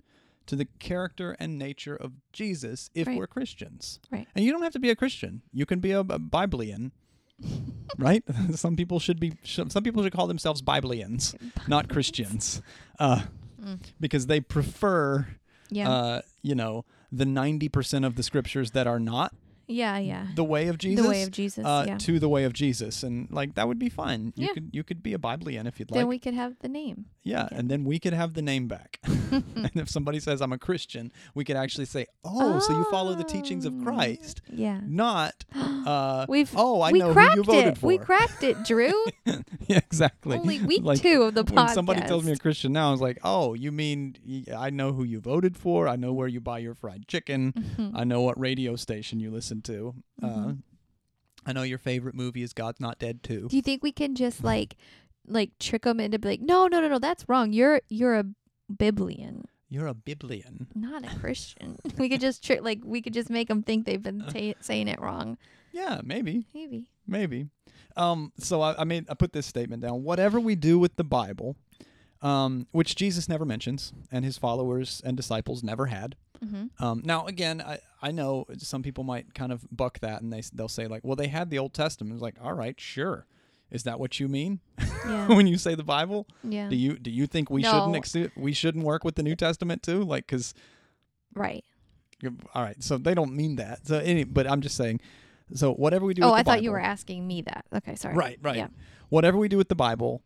[0.46, 3.16] to the character and nature of Jesus if Right.
[3.18, 4.00] we're Christians.
[4.11, 4.26] Right.
[4.35, 5.42] And you don't have to be a Christian.
[5.53, 6.92] You can be a, a Biblean.
[7.98, 8.22] right?
[8.55, 9.33] some people should be.
[9.44, 11.35] Some people should call themselves Biblians,
[11.68, 12.62] not Christians,
[12.98, 13.22] uh,
[13.62, 13.79] Mm.
[14.00, 15.26] because they prefer,
[15.70, 19.35] Yeah, uh, you know, the ninety percent of the scriptures that are not
[19.70, 20.26] yeah, yeah.
[20.35, 21.64] the way of Jesus, the way of Jesus.
[21.64, 21.98] uh, yeah.
[21.98, 24.33] to the way of Jesus, and like that would be fine.
[24.37, 24.52] You Yeah.
[24.54, 26.00] could you could be a Biblean if you'd then like.
[26.02, 27.06] Then we could have the name.
[27.22, 27.56] yeah, okay.
[27.56, 28.98] and then we could have the name back.
[29.30, 33.14] and if somebody says I'm a Christian, we could actually say, "Oh, so you follow
[33.14, 33.83] the teachings of Oh.
[33.85, 34.80] Christ, Yeah.
[34.85, 37.78] not uh, We've oh, I we know cracked who you voted it.
[37.78, 38.92] for." We cracked it, Drew.
[39.24, 40.37] yeah, exactly.
[40.38, 41.54] Only week Like, two of the podcast.
[41.66, 44.16] when somebody tells me a Christian now, I was like, "Oh, you mean
[44.56, 45.87] I know who you voted for?
[45.88, 47.52] I know where you buy your fried chicken.
[47.52, 47.92] Mhm.
[47.94, 49.94] I know what radio station you listen to.
[50.23, 50.62] Uh, Mhm.
[51.46, 53.49] I know your favorite movie is God's Not Dead too.
[53.49, 54.77] Do you think we can just like
[55.27, 57.53] like trick them into be like, no, no, no, no, that's wrong.
[57.53, 58.25] You're you're a
[58.73, 60.66] Biblian, You're a Biblian.
[60.75, 61.77] not a Christian.
[61.99, 64.88] we could just trick like we could just make them think they've been ta saying
[64.88, 65.38] it wrong.
[65.73, 66.88] Yeah, maybe, Maybe.
[67.07, 67.46] maybe.
[67.96, 70.03] Um, so I, I made I put this statement down.
[70.03, 71.57] Whatever we do with the Bible,
[72.23, 76.16] um, which Jesus never mentions and his followers and disciples never had.
[76.44, 76.83] Mm-hmm.
[76.85, 80.42] Um, now, again, I, I know some people might kind of buck that and they,
[80.55, 82.14] they'll say like, well, they had the Old Testament.
[82.14, 83.26] It's like, all right, sure.
[83.70, 84.61] Is that what you mean
[85.07, 85.29] Yeah.
[85.35, 86.26] when you say the Bible?
[86.42, 86.68] yeah.
[86.68, 87.94] Do you do you think we shouldn't No.
[87.98, 90.03] ex- we shouldn't work with the New Testament too?
[90.03, 90.55] Like, because
[91.35, 91.64] right.
[92.55, 93.87] all right, so they don't mean that.
[93.87, 95.00] So any, but I'm just saying.
[95.55, 97.64] So whatever we do, Oh, I thought you were asking me that.
[97.74, 98.14] Okay, sorry.
[98.14, 98.57] Right, right.
[98.57, 98.68] Yeah.
[99.09, 100.22] Whatever we do with the Bible,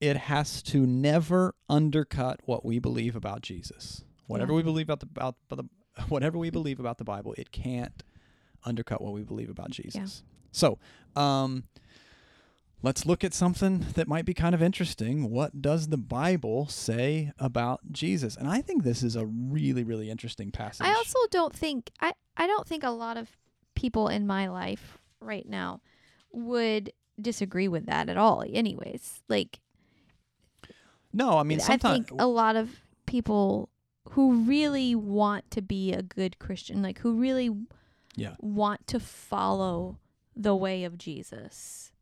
[0.00, 4.04] it has to never undercut what we believe about Jesus.
[4.26, 4.56] Whatever Yeah.
[4.56, 5.64] we believe about the about the
[6.08, 8.02] whatever we believe about the Bible, it can't
[8.64, 10.22] undercut what we believe about Jesus.
[10.52, 10.78] So,
[11.16, 11.64] um
[12.82, 15.30] let's look at something that might be kind of interesting.
[15.30, 18.36] What does the Bible say about Jesus?
[18.36, 20.86] And I think this is a really really interesting passage.
[20.86, 23.30] I also don't think I I don't think a lot of
[23.74, 25.80] people in my life right now
[26.32, 28.44] would disagree with that at all.
[28.52, 29.60] Anyways, like
[31.12, 33.68] no, I mean I think a lot of people
[34.10, 37.50] who really want to be a good Christian, like who really
[38.16, 38.34] Yeah.
[38.38, 39.98] want to follow
[40.36, 41.92] the way of Jesus,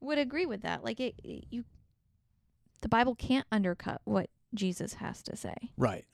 [0.00, 0.84] would agree with that.
[0.84, 1.64] Like it, it- you,
[2.80, 5.54] the Bible can't undercut what Jesus has to say.
[5.76, 6.04] Right.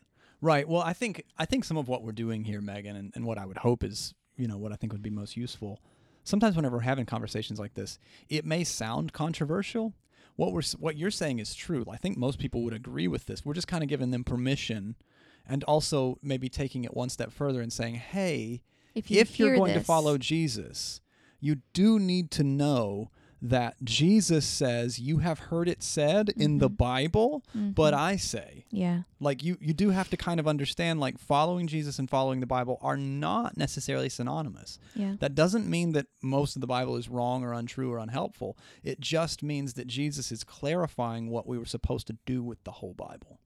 [0.41, 0.69] Right.
[0.69, 3.39] Well, I think I think some of what we're doing here, Megan, and, and what
[3.39, 5.81] I would hope is, you know, what I think would be most useful.
[6.23, 9.95] Sometimes whenever we're having conversations like this, it may sound controversial.
[10.37, 11.85] What we're what you're saying is true.
[11.91, 13.45] I think most people would agree with this.
[13.45, 14.97] We're just kind of giving them permission
[15.47, 18.63] and also maybe taking it one step further and saying, "Hey,
[18.95, 21.01] If you if you're going to follow Jesus,
[21.41, 23.11] you do need to know
[23.43, 26.77] that Jesus says you have heard it said in the Mhm.
[26.79, 27.99] Bible, but Mhm.
[27.99, 31.99] I say." yeah, like you you do have to kind of understand like following Jesus
[31.99, 34.79] and following the Bible are not necessarily synonymous.
[34.95, 38.57] yeah, That doesn't mean that most of the Bible is wrong or untrue or unhelpful.
[38.83, 42.73] It just means that Jesus is clarifying what we were supposed to do with the
[42.73, 43.41] whole Bible.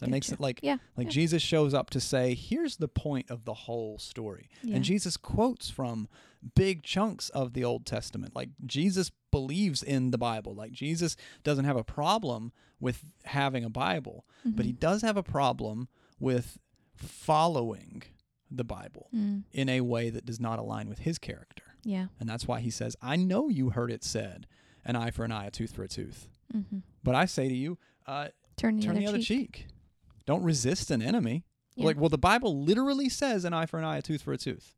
[0.00, 1.10] That makes it like yeah, like yeah.
[1.12, 4.48] Jesus shows up to say, here's the point of the whole story.
[4.62, 4.76] yeah.
[4.76, 6.08] And Jesus quotes from
[6.54, 8.34] big chunks of the Old Testament.
[8.34, 10.54] Like Jesus believes in the Bible.
[10.54, 14.80] Like Jesus doesn't have a problem with having a Bible, but he Mhm.
[14.80, 16.58] does have a problem with
[17.14, 18.02] following
[18.50, 21.62] the Bible Mm, in a way that does not align with his character.
[21.84, 24.46] yeah, And that's why he says, I know you heard it said,
[24.84, 26.26] an eye for an eye, a tooth for a tooth.
[26.52, 26.78] mm-hmm.
[27.04, 29.52] But I say to you, uh, turn the turn other the other cheek.
[29.52, 29.66] cheek.
[30.30, 31.44] Don't resist an enemy.
[31.74, 31.86] Yeah.
[31.86, 34.38] Like, well, the Bible literally says an eye for an eye, a tooth for a
[34.38, 34.76] tooth.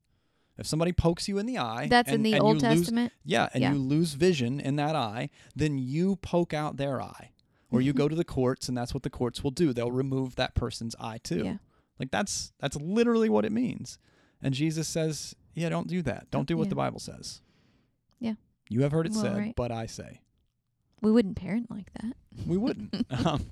[0.56, 3.12] If somebody pokes you in the eye, That's in the and Old you lose- Testament.
[3.22, 3.72] yeah, and Yeah.
[3.74, 7.32] you lose vision in that eye, then you poke out their eye.
[7.70, 9.74] Or you go to the courts and that's what the courts will do.
[9.74, 11.44] They'll remove that person's eye too.
[11.44, 11.56] Yeah.
[11.98, 13.98] Like that's that's literally what it means.
[14.42, 16.30] And Jesus says, "Yeah, don't do that.
[16.30, 16.70] Don't do what Yeah.
[16.70, 17.42] the Bible says."
[18.20, 18.34] Yeah.
[18.70, 19.54] You have heard it Well, said, right.
[19.56, 20.20] but I say.
[21.02, 22.14] We wouldn't parent like that.
[22.46, 22.94] We wouldn't.
[23.26, 23.50] um,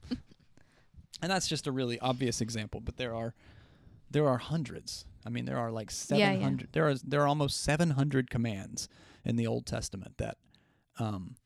[1.22, 3.34] and that's just a really obvious example, but there are
[4.10, 5.04] there are hundreds.
[5.24, 6.32] I mean, there are like Yeah, yeah.
[6.32, 8.88] 700 there are there are almost 700 commands
[9.24, 10.36] in the Old Testament that
[10.98, 11.36] um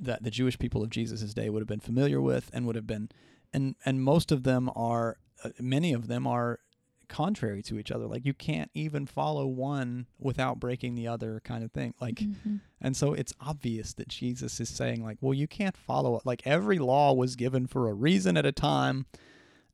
[0.00, 2.86] that the Jewish people of Jesus' day would have been familiar with and would have
[2.86, 3.10] been
[3.52, 6.60] and and most of them are uh, many of them are
[7.08, 11.64] contrary to each other like you can't even follow one without breaking the other kind
[11.64, 12.60] of thing like Mhm.
[12.80, 16.24] and so it's obvious that Jesus is saying, like, well, you can't follow it.
[16.24, 19.06] Like every law was given for a reason at a time,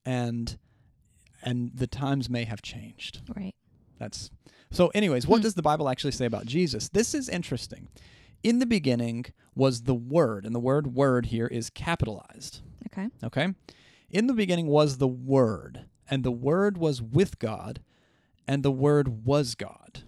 [0.06, 0.58] and
[1.42, 3.20] and the times may have changed.
[3.36, 3.54] Right.
[3.98, 4.30] That's
[4.70, 4.88] so.
[4.88, 5.42] Anyways, what Hmm.
[5.42, 6.88] does the Bible actually say about Jesus?
[6.88, 7.88] This is interesting.
[8.42, 12.60] In the beginning was the Word, and the word "word" here is capitalized.
[12.86, 13.08] Okay.
[13.22, 13.54] Okay.
[14.10, 17.80] In the beginning was the Word, and the Word was with God,
[18.46, 20.02] and the Word was God.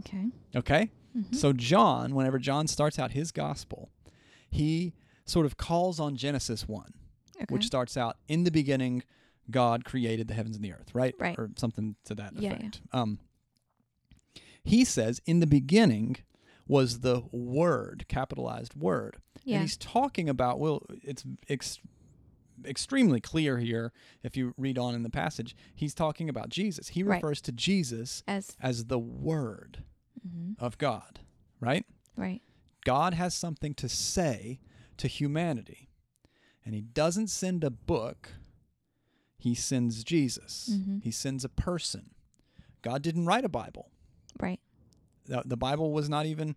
[0.00, 0.26] Okay.
[0.56, 0.90] Okay.
[1.16, 1.34] Mhm.
[1.34, 3.90] So John, whenever John starts out his gospel,
[4.50, 4.92] he
[5.24, 6.92] sort of calls on Genesis 1,
[7.36, 7.44] okay.
[7.48, 9.02] which starts out in the beginning
[9.50, 11.14] God created the heavens and the earth, right?
[11.18, 11.38] Right.
[11.38, 12.80] Or something to that Yeah, effect.
[12.92, 13.20] Um
[14.62, 16.16] he says in the beginning
[16.66, 19.18] was the word, capitalized word.
[19.44, 19.56] yeah.
[19.56, 21.80] And he's talking about well it's ex-
[22.64, 25.56] extremely clear here if you read on in the passage.
[25.74, 26.88] He's talking about Jesus.
[26.88, 27.16] He Right.
[27.16, 29.82] refers to Jesus As as the word
[30.26, 30.56] mhm.
[30.58, 31.20] of God,
[31.60, 31.84] right?
[32.16, 32.40] right.
[32.84, 34.60] God has something to say
[34.98, 35.88] to humanity.
[36.64, 38.32] And he doesn't send a book,
[39.36, 40.70] he sends Jesus.
[40.72, 41.02] Mhm.
[41.02, 42.10] He sends a person.
[42.82, 43.90] God didn't write a Bible.
[44.40, 44.60] Right.
[45.26, 46.56] The, the Bible was not even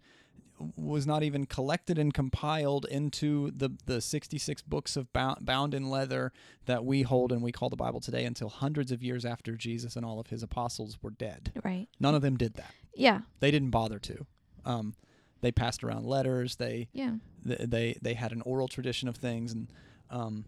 [0.75, 5.89] was not even collected and compiled into the the 66 books of bound, bound in
[5.89, 6.31] leather
[6.65, 9.95] that we hold and we call the Bible today until hundreds of years after Jesus
[9.95, 11.51] and all of his apostles were dead.
[11.63, 11.87] Right.
[11.99, 12.73] None of them did that.
[12.95, 13.21] Yeah.
[13.39, 14.25] They didn't bother to.
[14.65, 14.95] Um,
[15.41, 16.55] they passed around letters.
[16.55, 17.17] They Yeah.
[17.45, 19.67] th- they they had an oral tradition of things and
[20.09, 20.45] um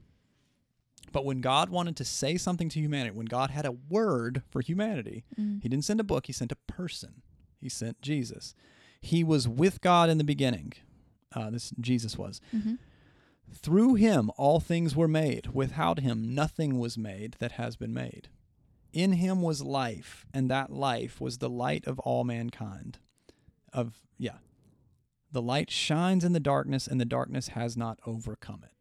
[1.12, 4.62] but when God wanted to say something to humanity, when God had a word for
[4.62, 5.62] humanity, Mm.
[5.64, 7.22] he didn't send a book, he sent a person.
[7.60, 8.54] He sent Jesus.
[9.02, 10.74] He was with God in the beginning.
[11.34, 12.42] Uh, this Jesus was.
[12.54, 12.80] Mhm.
[13.52, 15.48] Through him all things were made.
[15.48, 18.30] Without him nothing was made that has been made.
[18.92, 22.98] In him was life, and that life was the light of all mankind.
[23.72, 24.38] Of yeah.
[25.32, 28.74] The light shines in the darkness, and the darkness has not overcome it.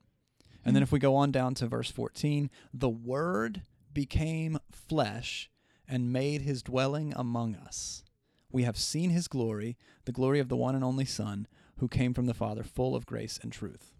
[0.64, 0.84] And then Mm.
[0.84, 5.50] if we go on down to verse 14, the word became flesh
[5.86, 8.02] and made his dwelling among us.
[8.50, 11.46] We have seen his glory, the glory of the one and only Son,
[11.78, 13.92] who came from the Father, full of grace and truth.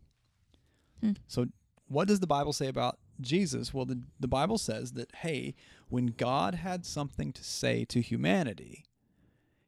[1.01, 1.13] Hmm.
[1.27, 1.47] So,
[1.87, 3.73] what does the Bible say about Jesus?
[3.73, 5.55] Well, the, the Bible says that, hey,
[5.89, 8.85] when God had something to say to humanity,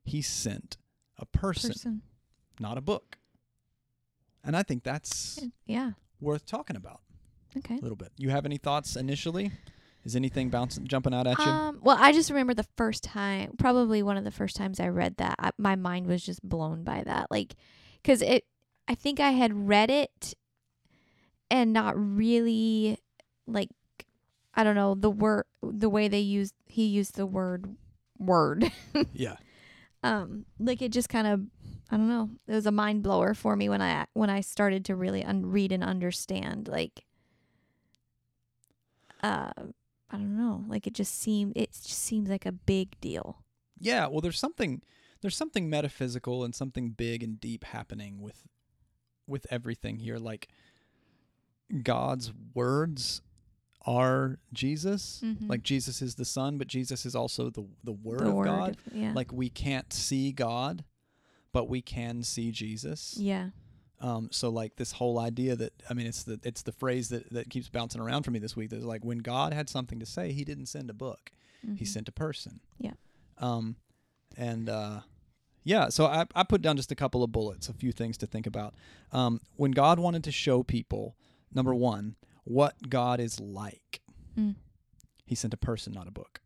[0.05, 0.77] he sent
[1.19, 2.03] a person, Person.
[2.59, 3.17] not a book.
[4.45, 5.93] And I think that's Yeah.
[6.21, 7.01] worth talking about
[7.57, 7.77] Okay.
[7.77, 8.13] a little bit.
[8.17, 9.53] You have any thoughts initially?
[10.05, 11.45] Is anything bouncing, jumping out at you?
[11.45, 14.89] Um, well, I just remember the first time, probably one of the first times I
[14.89, 17.27] read that, I, my mind was just blown by that.
[17.31, 17.55] Like,
[18.03, 18.45] because it,
[18.89, 20.35] I think I had read it
[21.51, 22.99] and not really,
[23.47, 23.69] like,
[24.55, 27.77] I don't know, the word, the way they used, he used the word
[28.19, 28.73] word.
[29.13, 29.37] yeah.
[30.03, 31.43] um, like it just kind of,
[31.91, 34.87] I don't know, it was a mind blower for me when I, when I started
[34.87, 37.05] to really un- read and understand, like,
[39.23, 39.51] uh,
[40.11, 40.65] I don't know.
[40.69, 43.45] Like it just seemed it just seems like a big deal.
[43.79, 44.83] Yeah, well there's something
[45.23, 48.47] there's something metaphysical and something big and deep happening with
[49.27, 50.49] with everything here like
[51.83, 53.23] God's words
[53.87, 55.21] are Jesus.
[55.25, 55.49] Mhm.
[55.49, 58.45] Like Jesus is the son, but Jesus is also the the word the of word
[58.47, 58.71] God.
[58.71, 59.13] of- yeah.
[59.15, 60.85] Like we can't see God,
[61.53, 63.17] but we can see Jesus.
[63.17, 63.51] yeah.
[64.03, 67.31] Um, so like this whole idea that I mean it's the it's the phrase that,
[67.33, 68.71] that keeps bouncing around for me this week.
[68.71, 71.31] That's like when God had something to say, he didn't send a book.
[71.77, 71.89] He Mhm.
[71.89, 72.61] sent a person.
[72.79, 72.95] Yeah.
[73.39, 73.77] Um
[74.37, 75.01] and uh
[75.63, 78.27] yeah, so I, I put down just a couple of bullets, a few things to
[78.27, 78.75] think about.
[79.13, 81.17] Um, when God wanted to show people,
[81.53, 84.01] number one, what God is like,
[84.39, 84.55] Mm.
[85.27, 86.41] he sent a person, not a book.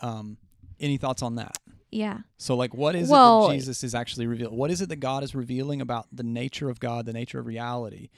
[0.00, 0.36] Um,
[0.78, 1.56] any thoughts on that?
[1.94, 2.18] Yeah.
[2.38, 4.56] So, like, what is it that Jesus is actually revealing?
[4.56, 7.46] What is it that God is revealing about the nature of God, the nature of
[7.46, 8.10] reality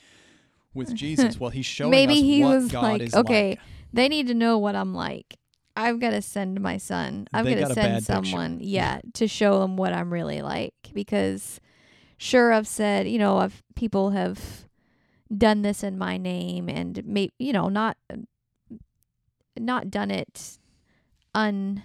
[0.72, 1.38] with Jesus?
[1.38, 3.60] Well, he's showing Maybe us he what was God like, okay, like.
[3.92, 5.38] they need to know what I'm like.
[5.76, 7.28] I've got to send my son.
[7.34, 8.30] I've got to send bad picture.
[8.30, 10.72] someone, yeah, to show them what I'm really like.
[10.94, 11.60] Because,
[12.16, 14.64] sure, I've said, you know, I've people have
[15.36, 17.98] done this in my name, and may, you know, not
[19.58, 20.58] not done it
[21.34, 21.82] un.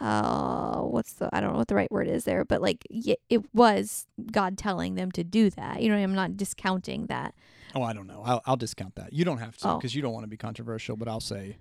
[0.00, 1.28] Uh, what's the?
[1.32, 4.94] I don't know what the right word is there, but like it was God telling
[4.94, 5.82] them to do that.
[5.82, 7.34] You know, I'm not discounting that.
[7.74, 8.22] Oh, I don't know.
[8.24, 9.12] I'll, I'll discount that.
[9.12, 9.76] You don't have to Oh.
[9.76, 11.58] because you don't want to be controversial, but I'll say,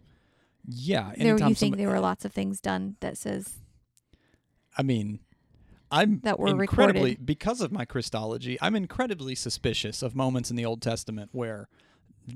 [0.67, 1.11] yeah.
[1.17, 3.55] There, you think there were lots of things done that says
[4.77, 5.19] I mean,
[5.91, 7.25] I'm that were incredibly recorded.
[7.25, 8.57] because of my Christology.
[8.61, 11.67] I'm incredibly suspicious of moments in the Old Testament where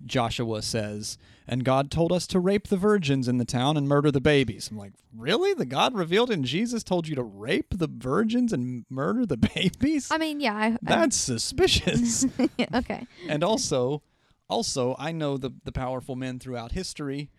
[0.05, 4.11] Joshua says, "And God told us to rape the virgins in the town and murder
[4.11, 5.53] the babies." I'm like, really?
[5.53, 10.09] The God revealed in Jesus told you to rape the virgins and murder the babies?
[10.11, 12.25] I mean, yeah, I, I That's suspicious.
[12.73, 13.07] okay.
[13.29, 14.01] and also,
[14.49, 17.29] also, I know the the powerful men throughout history,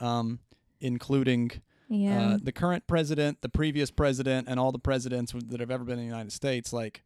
[0.00, 0.38] um,
[0.80, 1.50] including
[1.88, 2.20] Yeah.
[2.34, 5.98] uh, the current president, the previous president, and all the presidents that have ever been
[5.98, 7.02] in the United States, like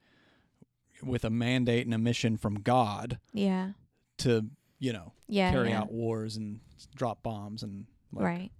[1.02, 3.70] with a mandate and a mission from God yeah.
[4.18, 4.46] to,
[4.80, 5.52] you know, Yeah.
[5.52, 5.80] carry yeah.
[5.82, 6.58] out wars and
[6.96, 7.86] drop bombs and.
[8.12, 8.50] Like, right.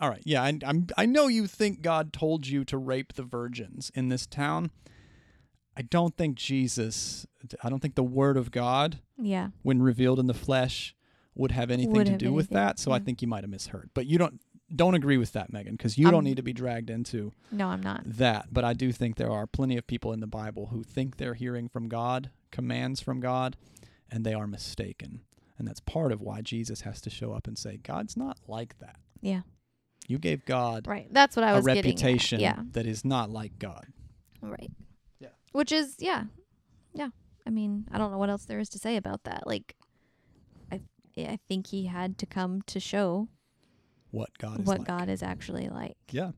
[0.00, 0.22] All right.
[0.24, 0.42] Yeah.
[0.42, 0.86] I, I'm.
[0.96, 4.70] I know you think God told you to rape the virgins in this town.
[5.76, 7.26] I don't think Jesus.
[7.62, 9.48] I don't think the Word of God, Yeah.
[9.62, 10.94] when revealed in the flesh,
[11.34, 12.78] would have anything Would to have do with that.
[12.78, 13.90] So I think you might have misheard.
[13.92, 14.40] But you don't.
[14.74, 17.82] Don't agree with that, Megan, because you don't need to be dragged into No, I'm
[17.82, 18.00] not.
[18.06, 21.18] that, but I do think there are plenty of people in the Bible who think
[21.18, 23.56] they're hearing from God, commands from God,
[24.10, 25.20] and they are mistaken.
[25.58, 28.78] And that's part of why Jesus has to show up and say, God's not like
[28.80, 28.96] that.
[29.20, 29.42] Yeah.
[30.08, 31.06] You gave God Right.
[31.10, 32.58] That's what I a was a reputation getting.
[32.58, 32.72] At.
[32.74, 33.86] that is not like God.
[34.42, 34.70] Right.
[35.18, 35.28] Yeah.
[35.52, 36.24] Which is yeah,
[36.92, 37.08] yeah.
[37.46, 39.46] I mean, I don't know what else there is to say about that.
[39.46, 39.74] Like,
[40.70, 40.80] I
[41.14, 43.28] yeah, I think he had to come to show
[44.10, 44.86] What God is what like.
[44.86, 45.96] God is actually like.
[46.10, 46.32] Yeah.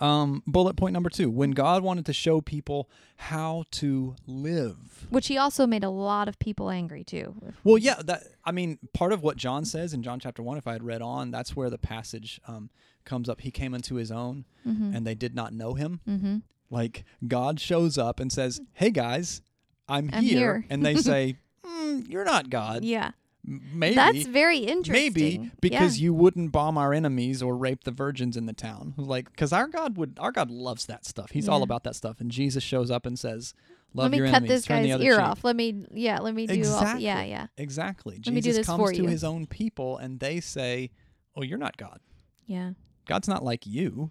[0.00, 5.06] Um, bullet point number two: When God wanted to show people how to live.
[5.10, 7.34] Which he also made a lot of people angry too.
[7.64, 10.66] Well, yeah, that I mean, part of what John says in John chapter one, if
[10.66, 12.70] I had read on, that's where the passage um,
[13.04, 13.40] comes up.
[13.40, 14.94] He came unto his own, Mm-hmm.
[14.94, 16.00] and they did not know him.
[16.08, 16.36] mm-hmm.
[16.70, 19.40] Like God shows up and says, "Hey guys,
[19.88, 20.66] I'm, I'm here,", here.
[20.68, 23.12] and they say, mm, "You're not God." Yeah.
[23.48, 23.94] Maybe.
[23.94, 24.92] That's very interesting.
[24.92, 26.04] Maybe because yeah.
[26.04, 28.94] you wouldn't bomb our enemies or rape the virgins in the town.
[28.96, 31.30] Like, because our God would, our God loves that stuff.
[31.30, 32.20] He's all about that stuff.
[32.20, 33.54] And Jesus shows up and says,
[33.94, 35.44] "Love let me your cut enemies, this turn guy's ear cheek." off.
[35.44, 37.04] Let me yeah, let me do all Exactly.
[37.04, 37.46] yeah, yeah.
[37.56, 38.16] Exactly.
[38.16, 39.08] Let me do Jesus this comes for to you.
[39.08, 40.90] his own people, and they say,
[41.34, 42.00] "Oh, you're not God.
[42.46, 42.72] Yeah.
[43.06, 44.10] God's not like you.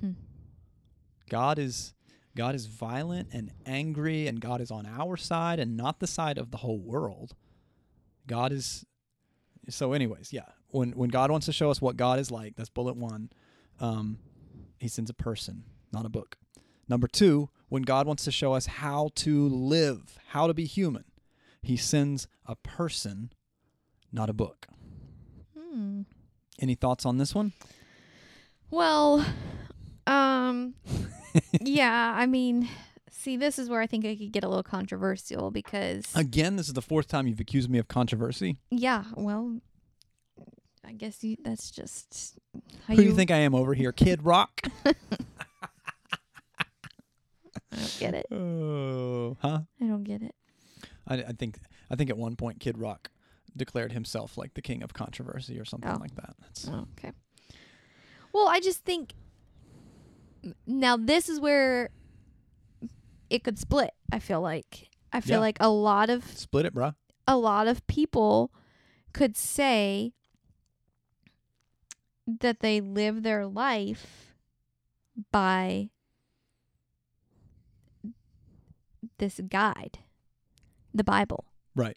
[0.00, 0.12] Hmm.
[1.28, 1.94] God is."
[2.34, 6.38] God is violent and angry, and God is on our side and not the side
[6.38, 7.34] of the whole world.
[8.26, 8.84] God is
[9.68, 10.46] so anyways yeah.
[10.68, 13.30] When when god wants to show us what god is like that's bullet one.
[13.80, 14.18] Um
[14.78, 16.36] he sends a person not a book.
[16.88, 21.04] Number two when god wants to show us how to live how to be human
[21.62, 23.32] he sends a person
[24.12, 24.66] not a book.
[25.58, 26.02] Hmm.
[26.60, 27.52] any thoughts on this one?
[28.70, 29.24] Well,
[30.06, 30.74] um,
[31.60, 32.68] yeah, I mean,
[33.22, 36.66] see, this is where I think I could get a little controversial because, again this
[36.68, 39.60] is the fourth time you've accused me of controversy yeah, well,
[40.84, 42.38] I guess you, that's just
[42.86, 44.60] how who do you think i am over here kid rock
[47.70, 48.26] I don't get it.
[48.30, 50.34] oh huh I don't get it.
[51.06, 51.58] I, I think
[51.90, 53.10] i think at one point kid rock
[53.56, 55.98] declared himself like the king of controversy or something Oh.
[56.00, 57.12] like that That's, Oh, okay.
[58.32, 59.12] Well, I just think
[60.66, 61.90] now this is where
[63.32, 63.90] it could split.
[64.12, 65.40] I feel like I feel Yeah.
[65.40, 66.94] like a lot of split it bruh
[67.26, 68.52] a lot of people
[69.12, 70.12] could say
[72.26, 74.34] that they live their life
[75.30, 75.90] by
[79.18, 79.98] this guide,
[80.94, 81.44] the Bible.
[81.74, 81.96] Right.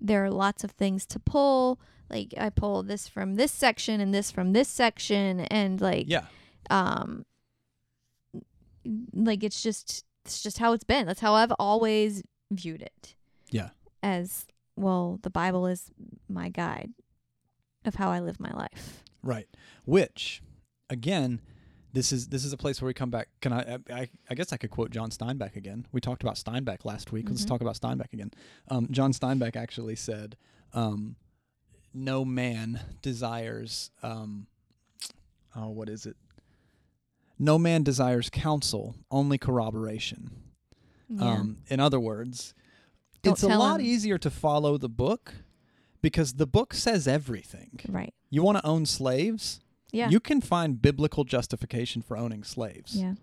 [0.00, 1.80] There are lots of things to pull.
[2.10, 6.26] Like I pull this from this section and this from this section and like Yeah.
[6.70, 7.24] um
[9.14, 11.06] like it's just it's just how it's been.
[11.06, 13.14] That's how I've always viewed it.
[13.50, 13.70] Yeah.
[14.02, 14.46] As
[14.76, 15.90] well, the Bible is
[16.28, 16.92] my guide
[17.84, 19.02] of how I live my life.
[19.22, 19.46] Right.
[19.84, 20.42] Which,
[20.90, 21.40] again,
[21.92, 23.28] this is this is a place where we come back.
[23.40, 23.78] Can I?
[23.90, 25.86] I, I guess I could quote John Steinbeck again.
[25.92, 27.28] We talked about Steinbeck last week.
[27.28, 27.48] Let's Mhm.
[27.48, 28.32] talk about Steinbeck again.
[28.68, 30.36] Um, John Steinbeck actually said,
[30.72, 31.16] um,
[31.92, 33.90] "No man desires.
[34.02, 34.48] Um,
[35.54, 36.16] oh, what is it?
[37.38, 40.30] No man desires counsel, only corroboration.
[41.08, 41.32] Yeah.
[41.32, 42.54] Um, in other words,
[43.22, 43.86] Don't it's a lot him.
[43.86, 45.34] easier to follow the book
[46.00, 47.80] because the book says everything.
[47.88, 48.14] right.
[48.30, 49.60] You want to own slaves?
[49.92, 50.08] Yeah.
[50.08, 52.96] You can find biblical justification for owning slaves.
[52.96, 53.14] yeah.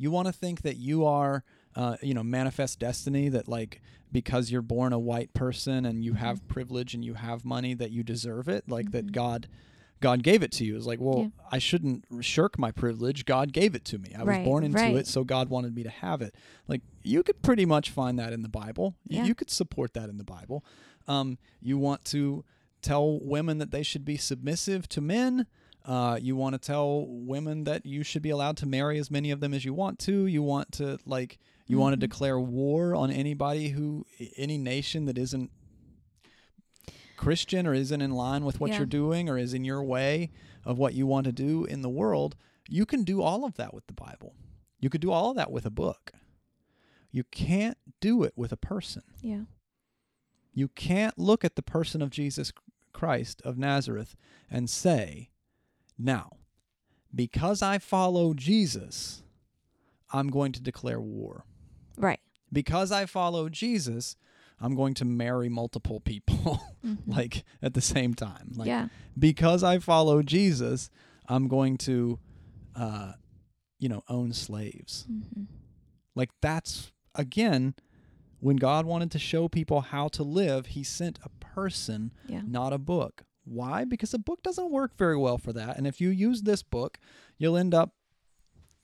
[0.00, 1.42] You want to think that you are,
[1.74, 3.82] uh, you know, manifest destiny that like
[4.12, 6.46] because you're born a white person and you have Mm-hmm.
[6.52, 9.12] privilege and you have money that you deserve it, like that Mhm.
[9.12, 9.48] God,
[10.00, 10.76] God gave it to you.
[10.76, 11.28] It's like, well, Yeah.
[11.50, 13.24] I shouldn't shirk my privilege.
[13.24, 14.14] God gave it to me.
[14.16, 14.94] I was born into right.
[14.96, 16.34] it, so God wanted me to have it.
[16.66, 18.94] Like you could pretty much find that in the Bible.
[19.08, 19.24] You- Yeah.
[19.24, 20.64] You could support that in the Bible.
[21.06, 22.44] Um, you want to
[22.82, 25.46] tell women that they should be submissive to men.
[25.84, 29.30] Uh, you want to tell women that you should be allowed to marry as many
[29.30, 30.26] of them as you want to.
[30.26, 32.10] You want to like you want to Mhm.
[32.10, 34.04] declare war on anybody who
[34.36, 35.50] any nation that isn't
[37.18, 38.78] Christian or isn't in line with what Yeah.
[38.78, 40.30] you're doing or is in your way
[40.64, 42.36] of what you want to do in the world.
[42.68, 44.34] You can do all of that with the Bible.
[44.80, 46.12] You could do all of that with a book.
[47.10, 49.02] You can't do it with a person.
[49.20, 49.44] Yeah.
[50.54, 52.52] You can't look at the person of Jesus
[52.92, 54.16] Christ of Nazareth
[54.50, 55.30] and say,
[55.98, 56.32] now,
[57.14, 59.22] because I follow Jesus,
[60.12, 61.44] I'm going to declare war.
[61.96, 62.20] Right.
[62.52, 64.16] Because I follow Jesus,
[64.60, 66.98] I'm going to marry multiple people Mhm.
[67.06, 68.52] like at the same time.
[68.54, 68.88] Like yeah.
[69.18, 70.90] because I follow Jesus,
[71.28, 72.18] I'm going to
[72.76, 73.12] uh
[73.80, 75.06] you know, own slaves.
[75.08, 75.44] hmm
[76.14, 77.74] Like that's again
[78.40, 82.42] when God wanted to show people how to live, he sent a person, Yeah.
[82.46, 83.22] not a book.
[83.44, 83.84] Why?
[83.84, 85.76] Because a book doesn't work very well for that.
[85.76, 86.98] And if you use this book,
[87.38, 87.94] you'll end up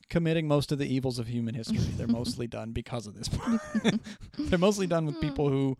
[0.09, 1.77] committing most of the evils of human history.
[1.77, 3.29] They're mostly done because of this.
[4.37, 5.21] They're mostly done with hmm.
[5.21, 5.77] people who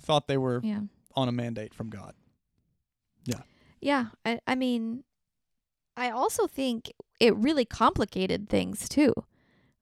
[0.00, 0.80] thought they were Yeah.
[1.14, 2.14] on a mandate from God.
[3.24, 3.42] Yeah.
[3.80, 4.06] Yeah.
[4.24, 5.04] I, I mean,
[5.96, 9.12] I also think it really complicated things too.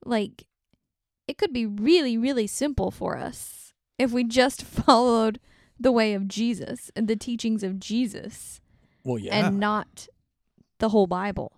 [0.04, 0.46] Like,
[1.28, 5.40] it could be really, really simple for us if we just followed
[5.78, 8.60] the way of Jesus and the teachings of Jesus
[9.04, 9.46] Well, yeah.
[9.46, 10.08] and not
[10.78, 11.52] the whole Bible.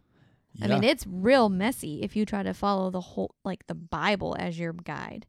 [0.61, 4.37] I mean, it's real messy if you try to follow the whole, like the Bible
[4.39, 5.27] as your guide.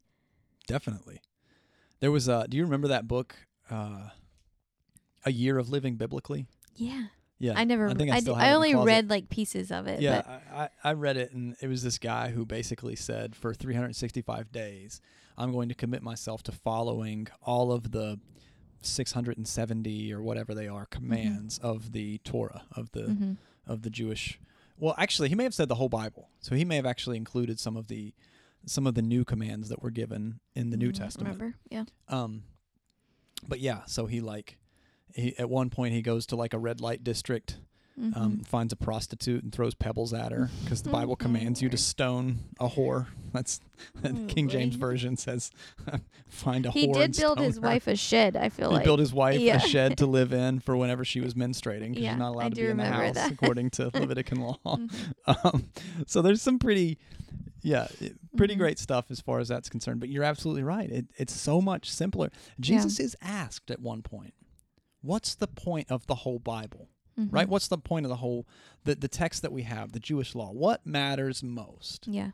[0.66, 1.20] definitely.
[2.00, 3.36] There was a do you remember that book
[3.70, 4.08] uh
[5.26, 6.46] A Year of Living Biblically?
[6.76, 7.06] Yeah.
[7.38, 7.54] Yeah.
[7.56, 9.86] I never, I think I d- still have it I only read like pieces of
[9.86, 10.00] it.
[10.00, 13.34] Yeah, But I, I I read it, and it was this guy who basically said,
[13.34, 15.00] for 365 days,
[15.38, 18.18] I'm going to commit myself to following all of the
[18.82, 23.36] 670 or whatever they are commands of the Torah of the Mhm.
[23.66, 24.38] of the Jewish.
[24.80, 27.60] Well, actually, he may have said the whole Bible, so he may have actually included
[27.60, 28.14] some of the
[28.66, 31.34] some of the new commands that were given in the New Mm, Testament.
[31.34, 31.56] Remember?
[31.70, 31.84] Yeah.
[32.08, 32.42] Um,
[33.48, 34.58] but yeah, so he like,
[35.14, 37.58] he at one point he goes to like a red light district
[37.98, 38.46] um, Mhm.
[38.46, 42.38] finds a prostitute and throws pebbles at her because the Bible commands you to stone
[42.58, 43.08] a whore.
[43.32, 43.60] That's
[44.02, 45.50] the Oh, King James version says,
[46.28, 46.96] find a he whore.
[46.96, 48.36] He did build his her." wife a shed.
[48.36, 49.56] I feel He like he built his wife Yeah.
[49.56, 52.34] a shed to live in for whenever she was menstruating because Yeah, she's not I
[52.34, 53.32] allowed to be in the house that.
[53.32, 54.58] according to Levitican law.
[54.64, 55.44] Mhm.
[55.44, 55.70] Um,
[56.06, 56.98] so there's some pretty,
[57.62, 58.58] yeah, i- pretty Mhm.
[58.58, 60.00] great stuff as far as that's concerned.
[60.00, 60.90] But you're absolutely right.
[60.90, 62.30] It, it's so much simpler.
[62.58, 64.32] Jesus is asked at one point,
[65.02, 66.88] "What's the point of the whole Bible?"
[67.30, 67.46] Right?
[67.46, 67.50] Mhm.
[67.50, 68.46] What's the point of the whole
[68.84, 70.50] the the text that we have, the Jewish law?
[70.52, 72.06] What matters most?
[72.08, 72.30] Yeah.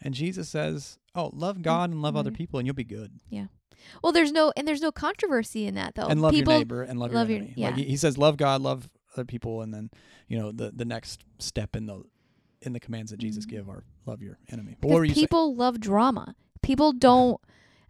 [0.00, 3.46] And Jesus says, "Oh, love God and love other people, and you'll be good, Yeah.
[4.02, 6.06] Well, there's no and there's no controversy in that though.
[6.06, 7.82] and love People, your neighbor and love, love your your- enemy." Like yeah.
[7.84, 9.90] he, he says, "Love God, love other people," and then
[10.28, 12.02] you know the the next step in the
[12.62, 13.50] in the commands that Jesus Mhm.
[13.50, 14.76] give are love your enemy.
[14.80, 15.26] But what were Because you saying?
[15.28, 16.34] people love drama.
[16.62, 17.40] People don't.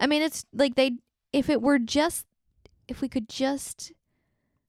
[0.00, 0.98] I mean, it's like they.
[1.32, 2.26] If it were just,
[2.88, 3.92] if we could just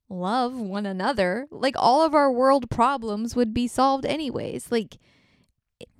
[0.10, 4.72] love one another, like all of our world problems would be solved anyways.
[4.72, 4.98] Like,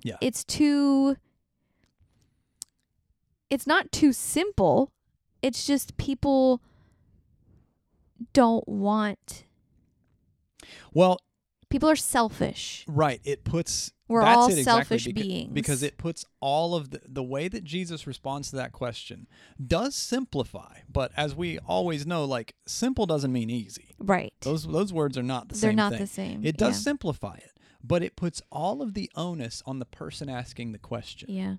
[0.02, 0.16] Yeah.
[0.20, 1.16] it's too.
[3.50, 4.90] It's not too simple.
[5.42, 6.60] It's just people
[8.32, 9.44] don't want.
[10.92, 11.18] Well,
[11.68, 12.84] People are selfish.
[12.86, 13.20] Right.
[13.24, 15.52] It puts We're that's all exactly, selfish beca- beings.
[15.52, 19.26] because it puts all of the the way that Jesus responds to that question
[19.64, 23.94] does simplify, but as we always know, like simple doesn't mean easy.
[23.98, 24.32] Right.
[24.42, 26.00] Those those words are not the They're same not thing.
[26.00, 26.44] the same.
[26.44, 26.82] It does Yeah.
[26.82, 27.52] simplify it,
[27.82, 31.28] but it puts all of the onus on the person asking the question.
[31.30, 31.56] Yeah.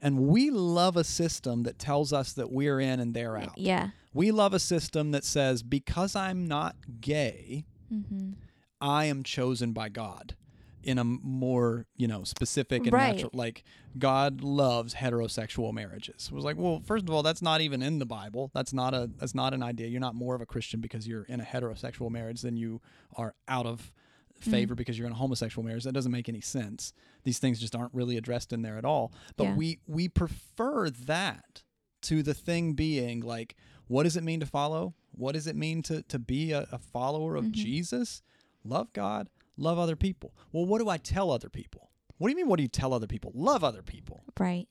[0.00, 3.58] And we love a system that tells us that we're in and they're out.
[3.58, 3.90] Yeah.
[4.14, 8.32] We love a system that says because I'm not gay, Mm-hmm.
[8.80, 10.34] I am chosen by God
[10.82, 13.14] in a more, you know, specific and Right.
[13.16, 13.64] natural like
[13.98, 16.28] God loves heterosexual marriages.
[16.30, 18.50] It was like, well, first of all, that's not even in the Bible.
[18.54, 19.88] That's not a that's not an idea.
[19.88, 22.80] You're not more of a Christian because you're in a heterosexual marriage than you
[23.16, 23.92] are out of
[24.40, 24.50] Mm.
[24.52, 25.82] favor because you're in a homosexual marriage.
[25.82, 26.92] That doesn't make any sense.
[27.24, 29.12] These things just aren't really addressed in there at all.
[29.36, 29.54] But Yeah.
[29.56, 31.64] we we prefer that
[32.02, 33.56] to the thing being like,
[33.88, 34.94] what does it mean to follow?
[35.10, 37.50] What does it mean to to be a, a follower of Mhm.
[37.52, 38.22] Jesus?
[38.62, 40.32] Love God, love other people.
[40.52, 41.90] Well, what do I tell other people?
[42.18, 42.48] What do you mean?
[42.48, 43.32] What do you tell other people?
[43.34, 44.24] Love other people.
[44.38, 44.66] Right.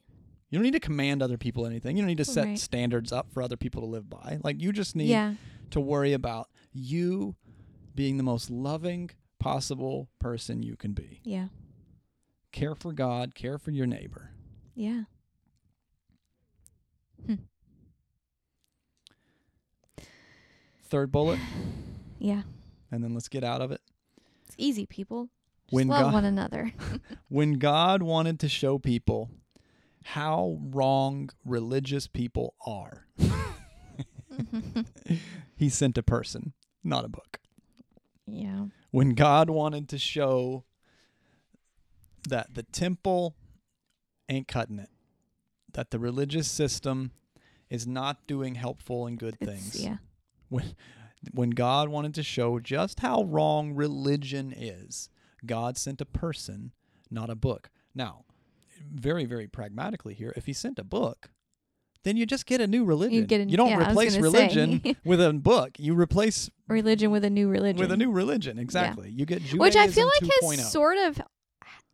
[0.50, 1.96] You don't need to command other people anything.
[1.96, 2.58] You don't need to set Right.
[2.58, 4.38] standards up for other people to live by.
[4.42, 5.34] Like you just need Yeah.
[5.70, 7.36] to worry about you
[7.94, 11.20] being the most loving possible person you can be.
[11.24, 11.48] Yeah.
[12.52, 14.30] Care for God, care for your neighbor.
[14.74, 15.04] Yeah.
[17.26, 17.34] Hmm.
[20.84, 21.38] Third bullet,
[22.18, 22.42] Yeah.
[22.90, 23.80] and then let's get out of it.
[24.58, 25.30] Easy, people.
[25.66, 26.72] Just When love God- one another.
[27.28, 29.30] When God wanted to show people
[30.04, 33.06] how wrong religious people are,
[35.56, 36.52] he sent a person,
[36.84, 37.40] not a book.
[38.26, 38.66] yeah.
[38.90, 40.64] When God wanted to show
[42.28, 43.34] that the temple
[44.30, 44.88] ain't cutting it,
[45.74, 47.10] that the religious system
[47.68, 49.84] is not doing helpful and good It's, things.
[49.84, 49.98] yeah.
[50.48, 50.74] When
[51.32, 55.08] when God wanted to show just how wrong religion is,
[55.44, 56.72] God sent a person,
[57.10, 57.70] not a book.
[57.94, 58.24] Now,
[58.92, 61.30] very very pragmatically here, if he sent a book,
[62.04, 63.26] then you just get a new religion.
[63.26, 65.72] get a- don't yeah, replace religion with a book.
[65.78, 67.80] You replace Religion with a new religion.
[67.80, 68.58] with a new religion.
[68.58, 69.10] Exactly.
[69.10, 70.56] You get Judaism Which I feel like 2.0.
[70.56, 70.68] has oh.
[70.68, 71.20] sort of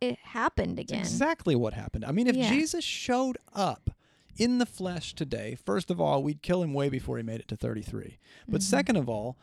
[0.01, 0.99] it happened again.
[0.99, 2.05] exactly what happened.
[2.05, 2.49] I mean, if Yeah.
[2.49, 3.89] Jesus showed up
[4.37, 7.47] in the flesh today, first of all, we'd kill him way before he made it
[7.49, 8.17] to 33.
[8.47, 8.63] But Mhm.
[8.63, 9.37] second of all,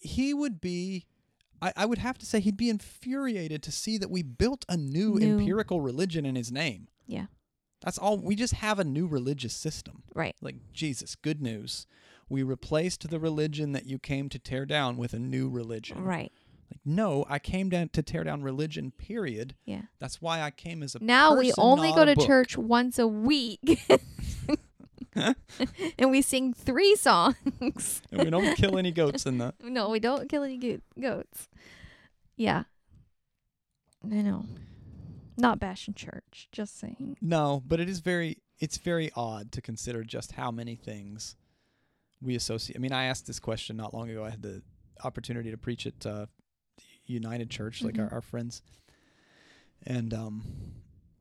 [0.00, 1.06] he would be,
[1.62, 4.76] I, I would have to say, he'd be infuriated to see that we built a
[4.76, 5.38] new, New.
[5.38, 6.88] empirical religion in his name.
[7.06, 7.26] Yeah.
[7.80, 8.16] That's all.
[8.18, 10.04] We just have a new religious system.
[10.14, 10.34] Right.
[10.40, 11.86] Like, Jesus, good news.
[12.30, 16.02] We replaced the religion that you came to tear down with a new religion.
[16.02, 16.32] Right.
[16.74, 19.54] Like, no, I came down to tear down religion, period.
[19.64, 19.82] Yeah.
[19.98, 22.26] That's why I came as a Now we only go to book.
[22.26, 23.80] church once a week.
[25.14, 28.02] and we sing three songs.
[28.10, 31.48] and we don't kill any goats in the no, we don't kill any go- goats.
[32.36, 32.64] Yeah.
[34.04, 34.46] I know.
[35.36, 37.16] Not bashing church, just saying.
[37.20, 41.36] no but it is very it's very odd to consider just how many things
[42.22, 44.62] we associate i mean i asked this question not long ago i had the
[45.02, 46.26] opportunity to preach at uh,
[47.06, 48.12] united church like our, Mhm.
[48.12, 48.62] our friends
[49.86, 50.42] and um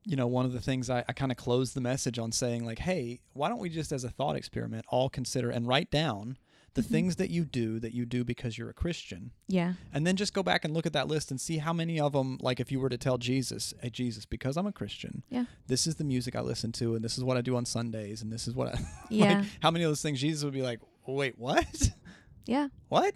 [0.05, 2.65] you know one of the things i, I kind of closed the message on saying
[2.65, 6.37] like hey why don't we just as a thought experiment all consider and write down
[6.75, 6.85] the Mhm.
[6.89, 9.73] things that you do that you do because you're a christian Yeah.
[9.93, 12.13] and then just go back and look at that list and see how many of
[12.13, 15.45] them like if you were to tell jesus hey jesus because i'm a christian Yeah.
[15.67, 18.21] this is the music i listen to and this is what i do on sundays
[18.23, 18.79] and this is what i
[19.09, 19.39] Yeah.
[19.39, 21.91] like how many of those things jesus would be like wait what
[22.45, 22.69] yeah.
[22.89, 23.13] what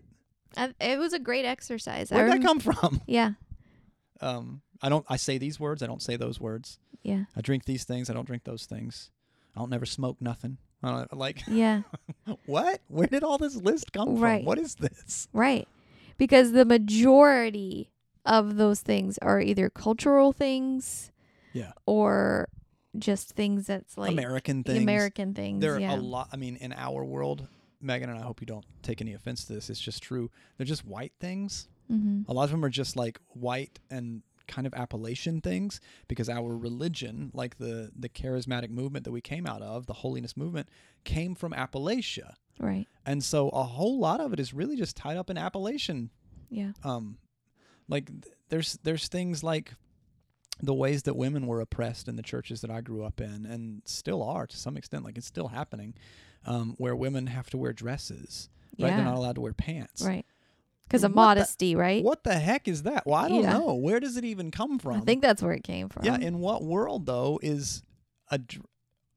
[0.56, 2.10] I, it was a great exercise.
[2.12, 3.32] Where'd that come from Yeah.
[4.22, 7.26] um i don't i say these words i don't say those words Yeah.
[7.36, 9.12] i drink these things i don't drink those things
[9.56, 11.82] i don't never smoke nothing I don't, like Yeah.
[12.46, 14.40] what where did all this list come Right.
[14.42, 15.68] from what is this Right.
[16.18, 17.92] Because the majority
[18.26, 21.12] of those things are either cultural things
[21.54, 21.72] Yeah.
[21.86, 22.50] or
[22.98, 25.62] just things that's like american things American things.
[25.62, 25.96] there are yeah.
[25.96, 27.48] a lot i mean in our world
[27.82, 30.66] megan and i hope you don't take any offense to this it's just true they're
[30.66, 32.22] just white things mm-hmm.
[32.30, 36.56] a lot of them are just like white and kind of Appalachian things because our
[36.56, 40.70] religion like the the charismatic movement that we came out of the holiness movement
[41.04, 42.88] came from appalachia Right.
[43.06, 46.12] and so a whole lot of it is really just tied up in Appalachian
[46.50, 46.72] Yeah.
[46.84, 47.18] um
[47.90, 49.74] like th- there's there's things like
[50.62, 53.82] the ways that women were oppressed in the churches that I grew up in and
[53.86, 55.94] still are to some extent like it's still happening
[56.48, 58.96] um, where women have to wear dresses right Yeah.
[58.96, 60.26] they're not allowed to wear pants Right.
[60.86, 62.04] Because of What the- modesty, right?
[62.04, 63.54] what the heck is that well I don't Yeah.
[63.58, 66.06] know where does it even come from I think that's where it came from.
[66.06, 67.84] yeah in what world though is
[68.32, 68.66] a dr-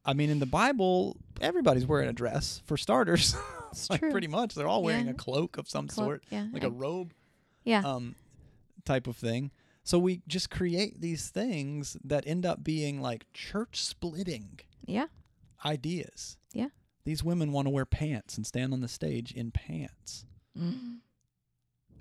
[0.04, 3.36] I mean in the Bible everybody's wearing a dress for starters
[3.70, 4.10] It's like true.
[4.10, 5.12] pretty much they're all wearing Yeah.
[5.12, 6.48] a cloak of some Clo- sort Yeah.
[6.52, 7.12] like I- a robe
[7.64, 7.82] yeah.
[7.84, 8.16] um,
[8.84, 9.50] type of thing.
[9.84, 15.06] So we just create these things that end up being like church splitting Yeah.
[15.64, 16.36] ideas.
[16.52, 16.68] Yeah.
[17.04, 20.24] These women want to wear pants and stand on the stage in pants.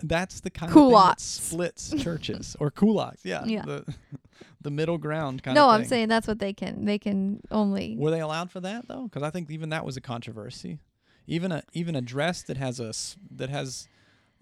[0.02, 3.24] That's the kind of thing that splits churches or culottes.
[3.24, 3.44] Yeah.
[3.44, 3.62] Yeah.
[3.62, 3.94] The,
[4.60, 6.84] the middle ground kind no, of No, I'm saying that's what they can.
[6.84, 7.96] They can only.
[7.98, 9.04] Were they allowed for that though?
[9.04, 10.78] Because I think even that was a controversy.
[11.26, 12.92] Even a even a dress that has a
[13.36, 13.88] that has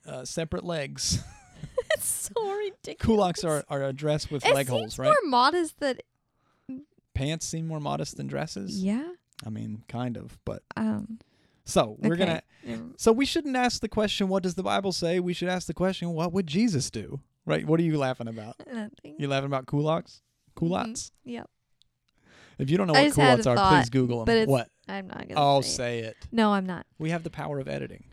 [0.06, 1.22] uh, separate legs.
[1.94, 3.04] it's so ridiculous.
[3.04, 5.06] Culottes are, are a dress with it leg holes, right?
[5.06, 6.02] more modest that.
[7.14, 8.82] Pants seem more modest than dresses.
[8.82, 9.08] Yeah.
[9.46, 11.18] I mean, kind of, but Um.
[11.64, 12.24] so we're okay.
[12.24, 12.42] gonna.
[12.66, 12.92] Mm.
[13.00, 15.74] So we shouldn't ask the question, "What does the Bible say?" We should ask the
[15.74, 17.66] question, "What would Jesus do?" Right?
[17.66, 18.56] What are you laughing about?
[18.72, 19.16] Nothing.
[19.18, 20.20] You laughing about culottes?
[20.56, 21.12] Culottes?
[21.24, 21.48] Yep.
[22.58, 24.36] If you don't know I what culottes are, thought, please Google but them.
[24.42, 24.68] it's- What?
[24.88, 25.34] I'm not gonna.
[25.40, 25.68] Oh, say.
[25.68, 25.72] it.
[25.72, 26.16] say it.
[26.32, 26.84] No, I'm not.
[26.98, 28.04] We have the power of editing,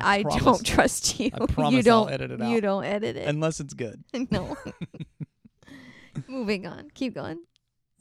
[0.00, 1.30] I promise- don't trust you.
[1.34, 2.12] I promise you I'll don't.
[2.14, 2.50] edit it out.
[2.50, 3.28] You don't edit it.
[3.28, 4.02] unless it's good.
[4.30, 4.56] no.
[6.28, 6.90] Moving on.
[6.94, 7.38] Keep going.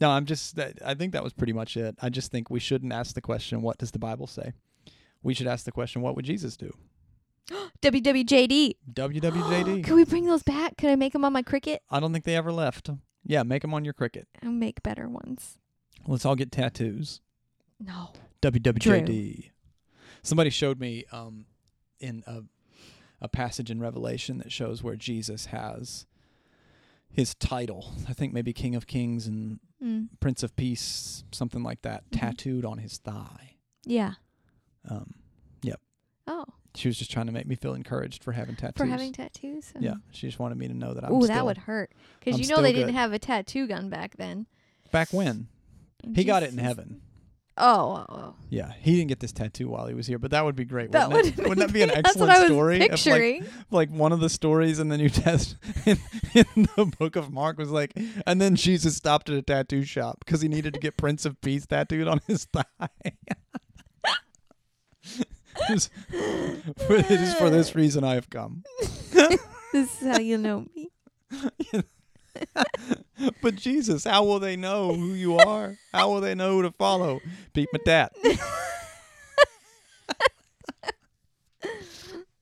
[0.01, 0.59] No, I'm just.
[0.83, 1.95] I think that was pretty much it.
[2.01, 4.53] I just think we shouldn't ask the question, "What does the Bible say?"
[5.21, 6.75] We should ask the question, "What would Jesus do?"
[7.81, 8.77] WWJD.
[8.91, 9.83] WWJD.
[9.85, 10.75] Can we bring those back?
[10.77, 11.77] Can I make them on my Cricut?
[11.89, 12.89] I don't think they ever left.
[13.23, 14.25] Yeah, make them on your Cricut.
[14.43, 15.59] I'll make better ones.
[16.07, 17.21] Let's all get tattoos.
[17.79, 18.09] No.
[18.41, 19.51] WWJD.
[20.23, 21.45] Somebody showed me um,
[21.99, 22.41] in a
[23.23, 26.07] a passage in Revelation that shows where Jesus has
[27.13, 27.93] his title.
[28.07, 30.09] I think maybe King of Kings and Mm.
[30.19, 32.19] Prince of Peace, something like that, Mhm.
[32.19, 33.55] tattooed on his thigh.
[33.83, 34.13] Yeah.
[34.87, 35.15] Um,
[36.27, 36.45] Oh,
[36.75, 38.77] she was just trying to make me feel encouraged for having tattoos.
[38.77, 39.73] for having tattoos.
[39.79, 41.91] yeah, she just wanted me to know that Ooh, that would hurt.
[42.19, 44.45] Because you know they still didn't have a tattoo gun back then.
[44.91, 45.47] back when
[46.15, 47.01] he got it in heaven.
[47.57, 48.35] Oh, oh, oh.
[48.49, 50.91] Yeah, he didn't get this tattoo while he was here, but that would be great.
[50.93, 51.49] that wouldn't would it?
[51.49, 52.75] Wouldn't that be an That's excellent what I was story?
[52.77, 53.45] if, like, Picturing.
[53.71, 55.97] like one of the stories in the New Testament in,
[56.55, 57.93] in the book of mark was like
[58.25, 61.39] and then jesus stopped at a tattoo shop because he needed to get prince of
[61.41, 63.27] peace tattooed on his thigh it
[65.69, 68.63] is it is for this reason i have come
[69.73, 70.89] this is how you know me.
[73.41, 76.71] but jesus how will they know who you are how will they know who to
[76.71, 77.21] follow
[77.53, 77.79] beat my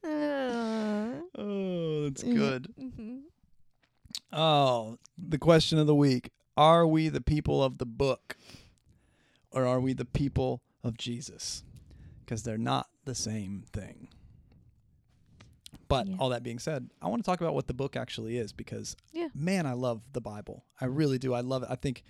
[0.02, 2.34] Uh, oh that's Mhm.
[2.36, 3.22] good mhm.
[4.32, 6.30] Oh, the question of the week.
[6.56, 8.38] Are we the people of the book
[9.52, 11.64] or are we the people of Jesus?
[12.26, 14.08] Because they're not the same thing.
[15.90, 16.16] But Yeah.
[16.20, 18.96] all that being said, I want to talk about what the book actually is because,
[19.12, 19.28] Yeah.
[19.36, 20.64] man, I love the Bible.
[20.80, 21.34] I really do.
[21.34, 21.70] I love it.
[21.70, 22.04] I think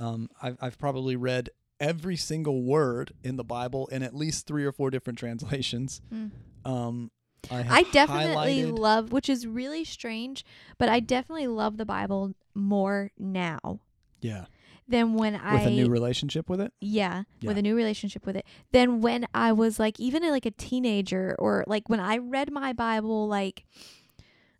[0.00, 4.64] um, I've, I've probably read every single word in the Bible in at least three
[4.64, 6.00] or four different translations.
[6.12, 6.30] Mm.
[6.64, 7.10] Um,
[7.50, 10.44] I, have I definitely highlighted- love, which is really strange,
[10.78, 13.80] but I definitely love the Bible more now
[14.22, 14.44] yeah,
[14.90, 16.72] than when I with a new relationship with it.
[16.80, 20.50] yeah, with a new relationship with it than when I was like even like a
[20.50, 23.64] teenager or like when I read my Bible like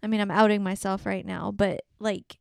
[0.03, 2.39] I mean I'm outing myself right now but like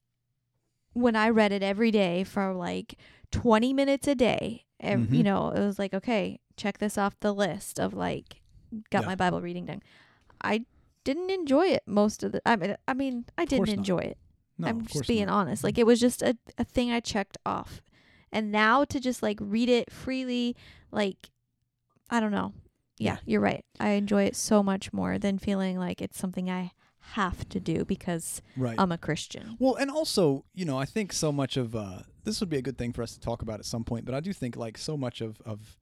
[0.93, 2.95] when I read it every day for like
[3.31, 5.13] 20 minutes a day ev- Mhm.
[5.17, 8.41] you know it was like okay check this off the list of like
[8.89, 9.07] got Yeah.
[9.07, 9.81] my Bible reading done
[10.41, 10.65] I
[11.03, 14.17] didn't enjoy it most of the I mean I mean I didn't enjoy it
[14.59, 15.35] No, I'm just being not.
[15.35, 15.63] honest.
[15.63, 17.81] Like it was just a, a thing I checked off.
[18.31, 20.55] And now to just like read it freely,
[20.91, 21.29] like
[22.09, 22.53] I don't know.
[22.97, 23.63] Yeah, you're right.
[23.79, 26.73] I enjoy it so much more than feeling like it's something I
[27.13, 28.75] have to do because right.
[28.77, 29.55] I'm a Christian.
[29.57, 32.61] Well, and also, you know, I think so much of uh, this would be a
[32.61, 34.05] good thing for us to talk about at some point.
[34.05, 35.77] But I do think like so much of of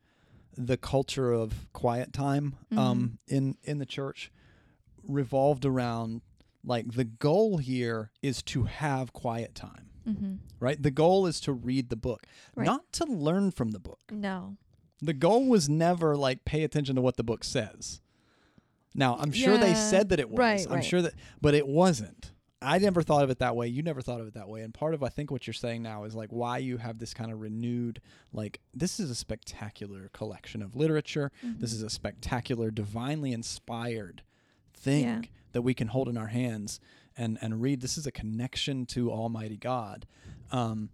[0.56, 4.32] the culture of quiet time um, in in the church
[5.08, 6.22] revolved around
[6.68, 10.34] like the goal here is to have quiet time, Mm-hmm.
[10.60, 10.82] right?
[10.82, 12.66] The goal is to read the book, Right.
[12.66, 14.00] not to learn from the book.
[14.12, 14.56] No.
[15.02, 18.02] The goal was never like pay attention to what the book says.
[18.96, 20.40] Now, I'm sure they said that it was.
[20.40, 20.86] right, I'm right.
[20.86, 22.32] sure that but it wasn't.
[22.60, 23.68] I never thought of it that way.
[23.68, 24.62] You never thought of it that way.
[24.64, 27.14] And part of I think what you're saying now is like why you have this
[27.14, 28.02] kind of renewed
[28.34, 31.32] like this is a spectacular collection of literature.
[31.44, 34.24] This is a spectacular divinely inspired
[34.74, 35.22] thing Yeah.
[35.58, 36.80] That we can hold in our hands
[37.18, 37.82] and and read.
[37.82, 40.06] This is a connection to Almighty God.
[40.52, 40.90] Um,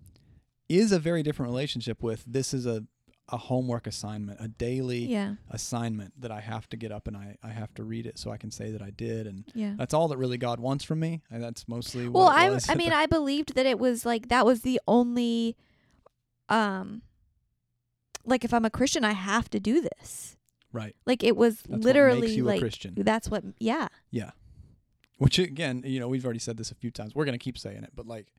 [0.70, 2.86] is a very different relationship with this is a
[3.28, 5.36] a homework assignment, a daily Yeah.
[5.50, 8.32] assignment that I have to get up and I, I have to read it so
[8.32, 9.76] I can say that I did and Yeah.
[9.78, 11.22] that's all that really God wants from me.
[11.32, 14.62] And that's mostly Well, I I mean, I believed that it was like that was
[14.62, 15.58] the only
[16.50, 17.02] um
[18.26, 20.38] like if I'm a Christian, I have to do this.
[20.72, 20.96] right.
[21.06, 22.94] Like it was That's literally like Christian.
[22.98, 23.88] that's what yeah.
[24.12, 24.32] Yeah.
[25.18, 27.16] Which again, you know, we've already said this a few times.
[27.16, 28.34] We're gonna keep saying it, but like,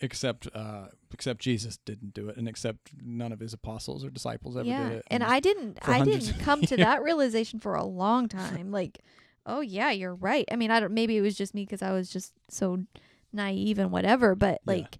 [0.00, 4.56] except uh, except Jesus didn't do it, and except none of his apostles or disciples
[4.56, 4.88] ever yeah.
[4.88, 5.04] did it.
[5.10, 8.70] And I didn't I didn't come to that realization for a long time.
[8.70, 9.00] Like,
[9.44, 10.46] oh yeah, you're right.
[10.50, 12.84] I mean, I don't maybe it was just me cuz I was just so
[13.32, 14.72] naive and whatever, but Yeah.
[14.74, 14.98] like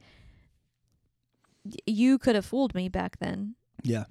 [1.64, 3.54] y- you could have fooled me back then.
[3.82, 4.04] Yeah.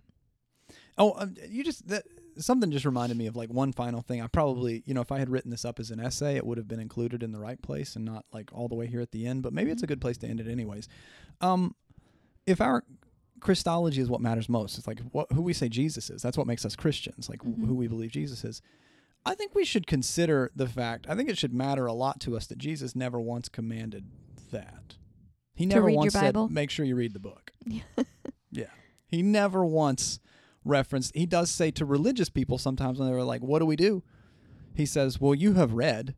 [0.97, 2.05] Oh, um, you just that
[2.37, 4.21] something just reminded me of like one final thing.
[4.21, 6.57] I probably, you know, if I had written this up as an essay, it would
[6.57, 9.11] have been included in the right place and not like all the way here at
[9.11, 9.43] the end.
[9.43, 10.87] But maybe it's a good place to end it, anyways.
[11.41, 11.75] Um,
[12.45, 12.83] if our
[13.39, 16.21] Christology is what matters most, it's like what who we say Jesus is.
[16.21, 17.29] That's what makes us Christians.
[17.29, 17.65] Like Mhm.
[17.67, 18.61] who we believe Jesus is.
[19.25, 21.07] I think we should consider the fact.
[21.09, 24.05] I think it should matter a lot to us that Jesus never once commanded
[24.51, 24.95] that.
[25.55, 27.51] He never once said, "Make sure you read the book."
[28.51, 28.67] Yeah.
[29.07, 30.19] He never once
[30.65, 33.75] referenced he does say to religious people sometimes when they were like, What do we
[33.75, 34.03] do?
[34.73, 36.15] He says, Well, you have read.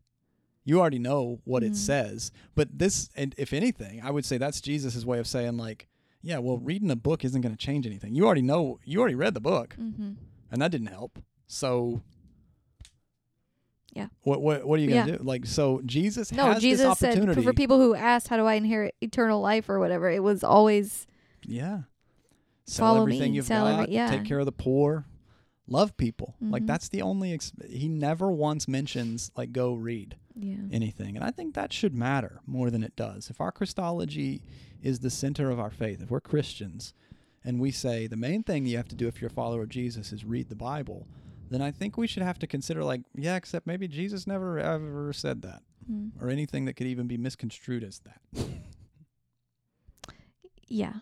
[0.63, 1.75] You already know what it Mhm.
[1.75, 2.31] says.
[2.55, 5.87] But this and if anything, I would say that's Jesus' way of saying like,
[6.21, 8.15] Yeah, well, reading a book isn't gonna change anything.
[8.15, 10.13] You already know you already read the book mm-hmm.
[10.51, 11.19] and that didn't help.
[11.47, 12.01] So
[13.93, 14.07] Yeah.
[14.23, 15.17] What what what are you gonna Yeah.
[15.17, 15.23] do?
[15.23, 18.95] Like so Jesus No, has Jesus said for people who asked how do I inherit
[19.01, 21.07] eternal life or whatever, it was always
[21.45, 21.83] Yeah.
[22.67, 23.89] Sell Follow everything me, you've sell every- got.
[23.91, 24.09] yeah.
[24.11, 25.05] Take care of the poor.
[25.69, 26.35] Love people.
[26.41, 26.67] Like Mhm.
[26.67, 27.33] that's the only.
[27.33, 30.55] Ex- he never once mentions like go read yeah.
[30.71, 33.29] anything, and I think that should matter more than it does.
[33.29, 34.41] If our Christology
[34.81, 36.93] is the center of our faith, if we're Christians,
[37.43, 39.69] and we say the main thing you have to do if you're a follower of
[39.69, 41.05] Jesus is read the Bible,
[41.49, 45.11] then I think we should have to consider like yeah, except maybe Jesus never ever
[45.11, 46.11] said that, Mm.
[46.21, 48.21] or anything that could even be misconstrued as that.
[50.67, 50.93] Yeah.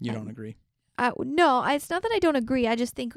[0.00, 0.56] You I- don't agree?
[1.00, 2.66] I, no, it's not that I don't agree.
[2.66, 3.16] I just think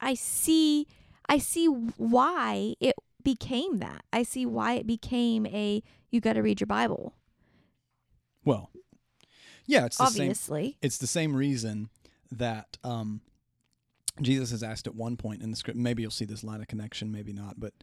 [0.00, 0.86] i see
[1.28, 4.04] I see why it became that.
[4.12, 7.14] I see why it became a you got to read your Bible.
[8.44, 8.70] Well,
[9.66, 10.22] yeah, it's the same.
[10.22, 10.76] Obviously.
[10.82, 11.88] it's the same reason
[12.32, 13.20] that um,
[14.20, 15.78] Jesus is asked at one point in the script.
[15.78, 17.60] Maybe you'll see this line of connection, maybe not.
[17.60, 17.74] But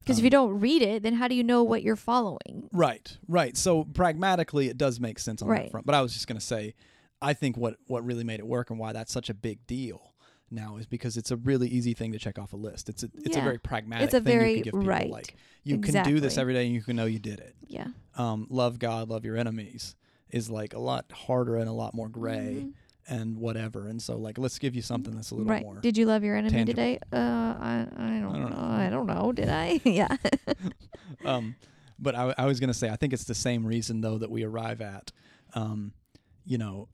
[0.00, 2.68] Because if um, you don't read it, then how do you know what you're following?
[2.72, 3.56] right, right.
[3.56, 5.86] So pragmatically, it does make sense on that front.
[5.86, 6.74] But I was just going to say,
[7.22, 10.14] I think what what really made it work and why that's such a big deal
[10.50, 12.88] now is because it's a really easy thing to check off a list.
[12.88, 14.86] It's a it's a very pragmatic It's a thing very- you can give people.
[14.86, 15.10] right.
[15.10, 17.54] Like you can do this every day, and you can know you did it.
[17.68, 17.88] Yeah.
[18.16, 19.94] Um, love God, love your enemies
[20.30, 22.72] is like a lot harder and a lot more gray Mhm.
[23.08, 23.88] and whatever.
[23.88, 25.62] And so like let's give you something that's a little Right.
[25.62, 26.74] more Did you love your enemy tangible.
[26.74, 26.98] today?
[27.12, 28.48] Uh, I I don't, don't know.
[28.48, 28.56] know.
[28.58, 29.32] I don't know.
[29.32, 29.80] Did I?
[29.84, 30.16] yeah.
[31.24, 31.56] um,
[31.98, 34.30] but I, I was going to say, I think it's the same reason though that
[34.30, 35.12] we arrive at,
[35.54, 35.92] um,
[36.44, 36.88] you know,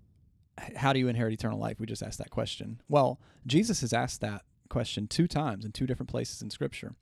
[0.76, 1.78] how do you inherit eternal life?
[1.78, 2.80] We just asked that question.
[2.88, 6.94] Well, Jesus has asked that question two times in two different places in Scripture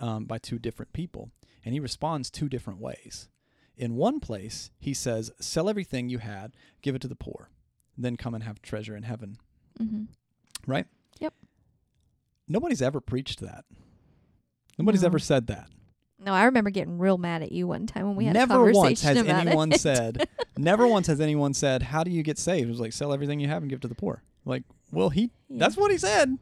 [0.00, 1.30] um, by two different people,
[1.64, 3.28] and he responds two different ways.
[3.76, 7.50] In one place, he says, "Sell everything you had, give it to the poor,
[7.96, 9.38] then come and have treasure in heaven."
[9.78, 10.04] hmm
[10.66, 10.86] Right?
[11.20, 11.34] Yep.
[12.48, 13.64] Nobody's ever preached that.
[14.78, 15.06] Nobody's No.
[15.06, 15.68] ever said that.
[16.20, 18.54] No, I remember getting real mad at you one time when we had a never
[18.54, 19.80] conversation once has about anyone it.
[19.80, 23.12] said never once has anyone said how do you get saved it was like sell
[23.12, 25.58] everything you have and give to the poor like well he Yeah.
[25.60, 26.38] that's what he said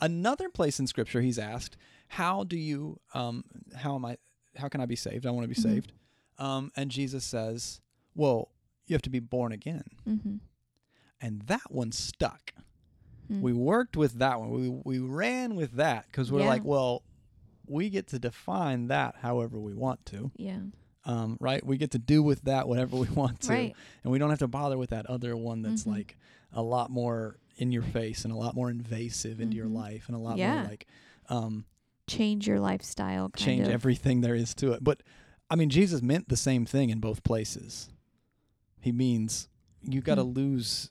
[0.00, 1.76] another place in scripture he's asked
[2.08, 3.44] how do you um
[3.76, 4.16] how am i
[4.56, 5.70] how can i be saved i want to be Mhm.
[5.74, 5.92] saved
[6.38, 7.82] um and jesus says
[8.14, 8.48] well
[8.86, 10.36] you have to be born again Mm-hmm.
[11.20, 12.54] and that one stuck
[13.30, 13.42] Mm.
[13.42, 16.48] we worked with that one we we ran with that because we're Yeah.
[16.48, 17.02] like well
[17.70, 20.58] we get to define that however we want to Yeah.
[21.04, 21.64] um, right?
[21.64, 23.76] We get to do with that whatever we want to, Right.
[24.02, 25.92] and we don't have to bother with that other one that's Mhm.
[25.92, 26.18] like
[26.52, 29.74] a lot more in your face and a lot more invasive into your Mhm.
[29.74, 30.54] life and a lot Yeah.
[30.62, 30.86] more like
[31.28, 31.64] um,
[32.08, 33.28] Change your lifestyle.
[33.30, 33.72] Kind change of.
[33.72, 34.82] everything there is to it.
[34.82, 35.02] But
[35.48, 37.88] I mean, Jesus meant the same thing in both places.
[38.80, 39.48] He means
[39.82, 40.30] you got to Hmm.
[40.32, 40.90] lose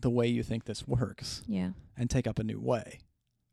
[0.00, 1.72] the way you think this works Yeah.
[1.96, 2.98] and take up a new way,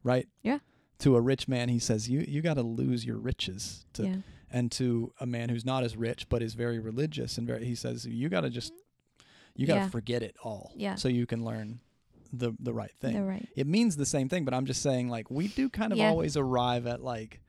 [0.04, 0.28] right?
[0.44, 0.60] Yeah.
[1.00, 4.16] To a rich man, he says you you got to lose your riches to yeah.
[4.50, 7.76] and to a man who's not as rich but is very religious and very he
[7.76, 8.72] says you got to just
[9.56, 9.90] you got to Yeah.
[9.90, 10.96] forget it all Yeah.
[10.96, 11.80] so you can learn
[12.32, 13.48] the the right thing They're right.
[13.56, 16.10] it means the same thing but i'm just saying like we do kind of Yeah.
[16.10, 17.42] always arrive at like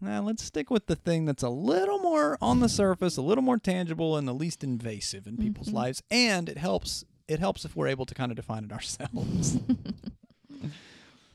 [0.00, 3.42] nah, let's stick with the thing that's a little more on the surface a little
[3.42, 5.74] more tangible and the least invasive in people's Mhm.
[5.74, 9.58] lives and it helps it helps if we're able to kind of define it ourselves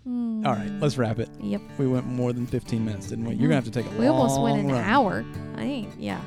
[0.08, 0.45] Mm.
[0.45, 1.62] all right let's wrap it Yep.
[1.80, 3.41] we went more than 15 minutes didn't we you're mm.
[3.49, 4.84] gonna have to take a We almost went an run.
[4.84, 5.26] hour.
[5.56, 5.99] I ain't.
[5.99, 6.22] Yeah.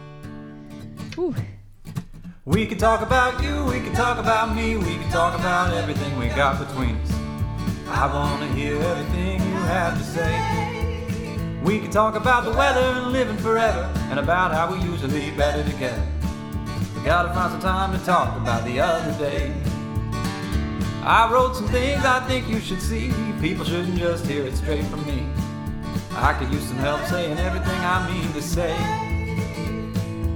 [1.15, 1.35] Whew.
[2.45, 6.19] We can talk about you, we can talk about me, we can talk about everything
[6.19, 7.13] we got between us.
[7.89, 11.61] I wanna hear everything you have to say.
[11.63, 15.09] We can talk about the weather and living forever, and about how we used to
[15.09, 16.03] be better together.
[16.97, 19.53] We gotta find some time to talk about the other day.
[21.03, 23.13] I wrote some things I think you should see.
[23.41, 25.27] People shouldn't just hear it straight from me.
[26.17, 28.75] I could use some help saying everything I mean to say.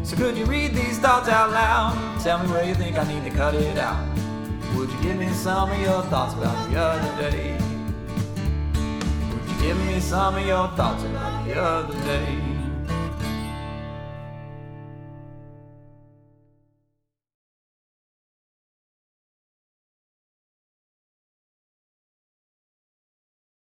[0.05, 2.21] So could you read these thoughts out loud?
[2.23, 4.07] Tell me where you think I need to cut it out.
[4.77, 7.59] Would you give me some of your thoughts about the other day?
[8.75, 12.52] Would you give me some of your thoughts about the other day?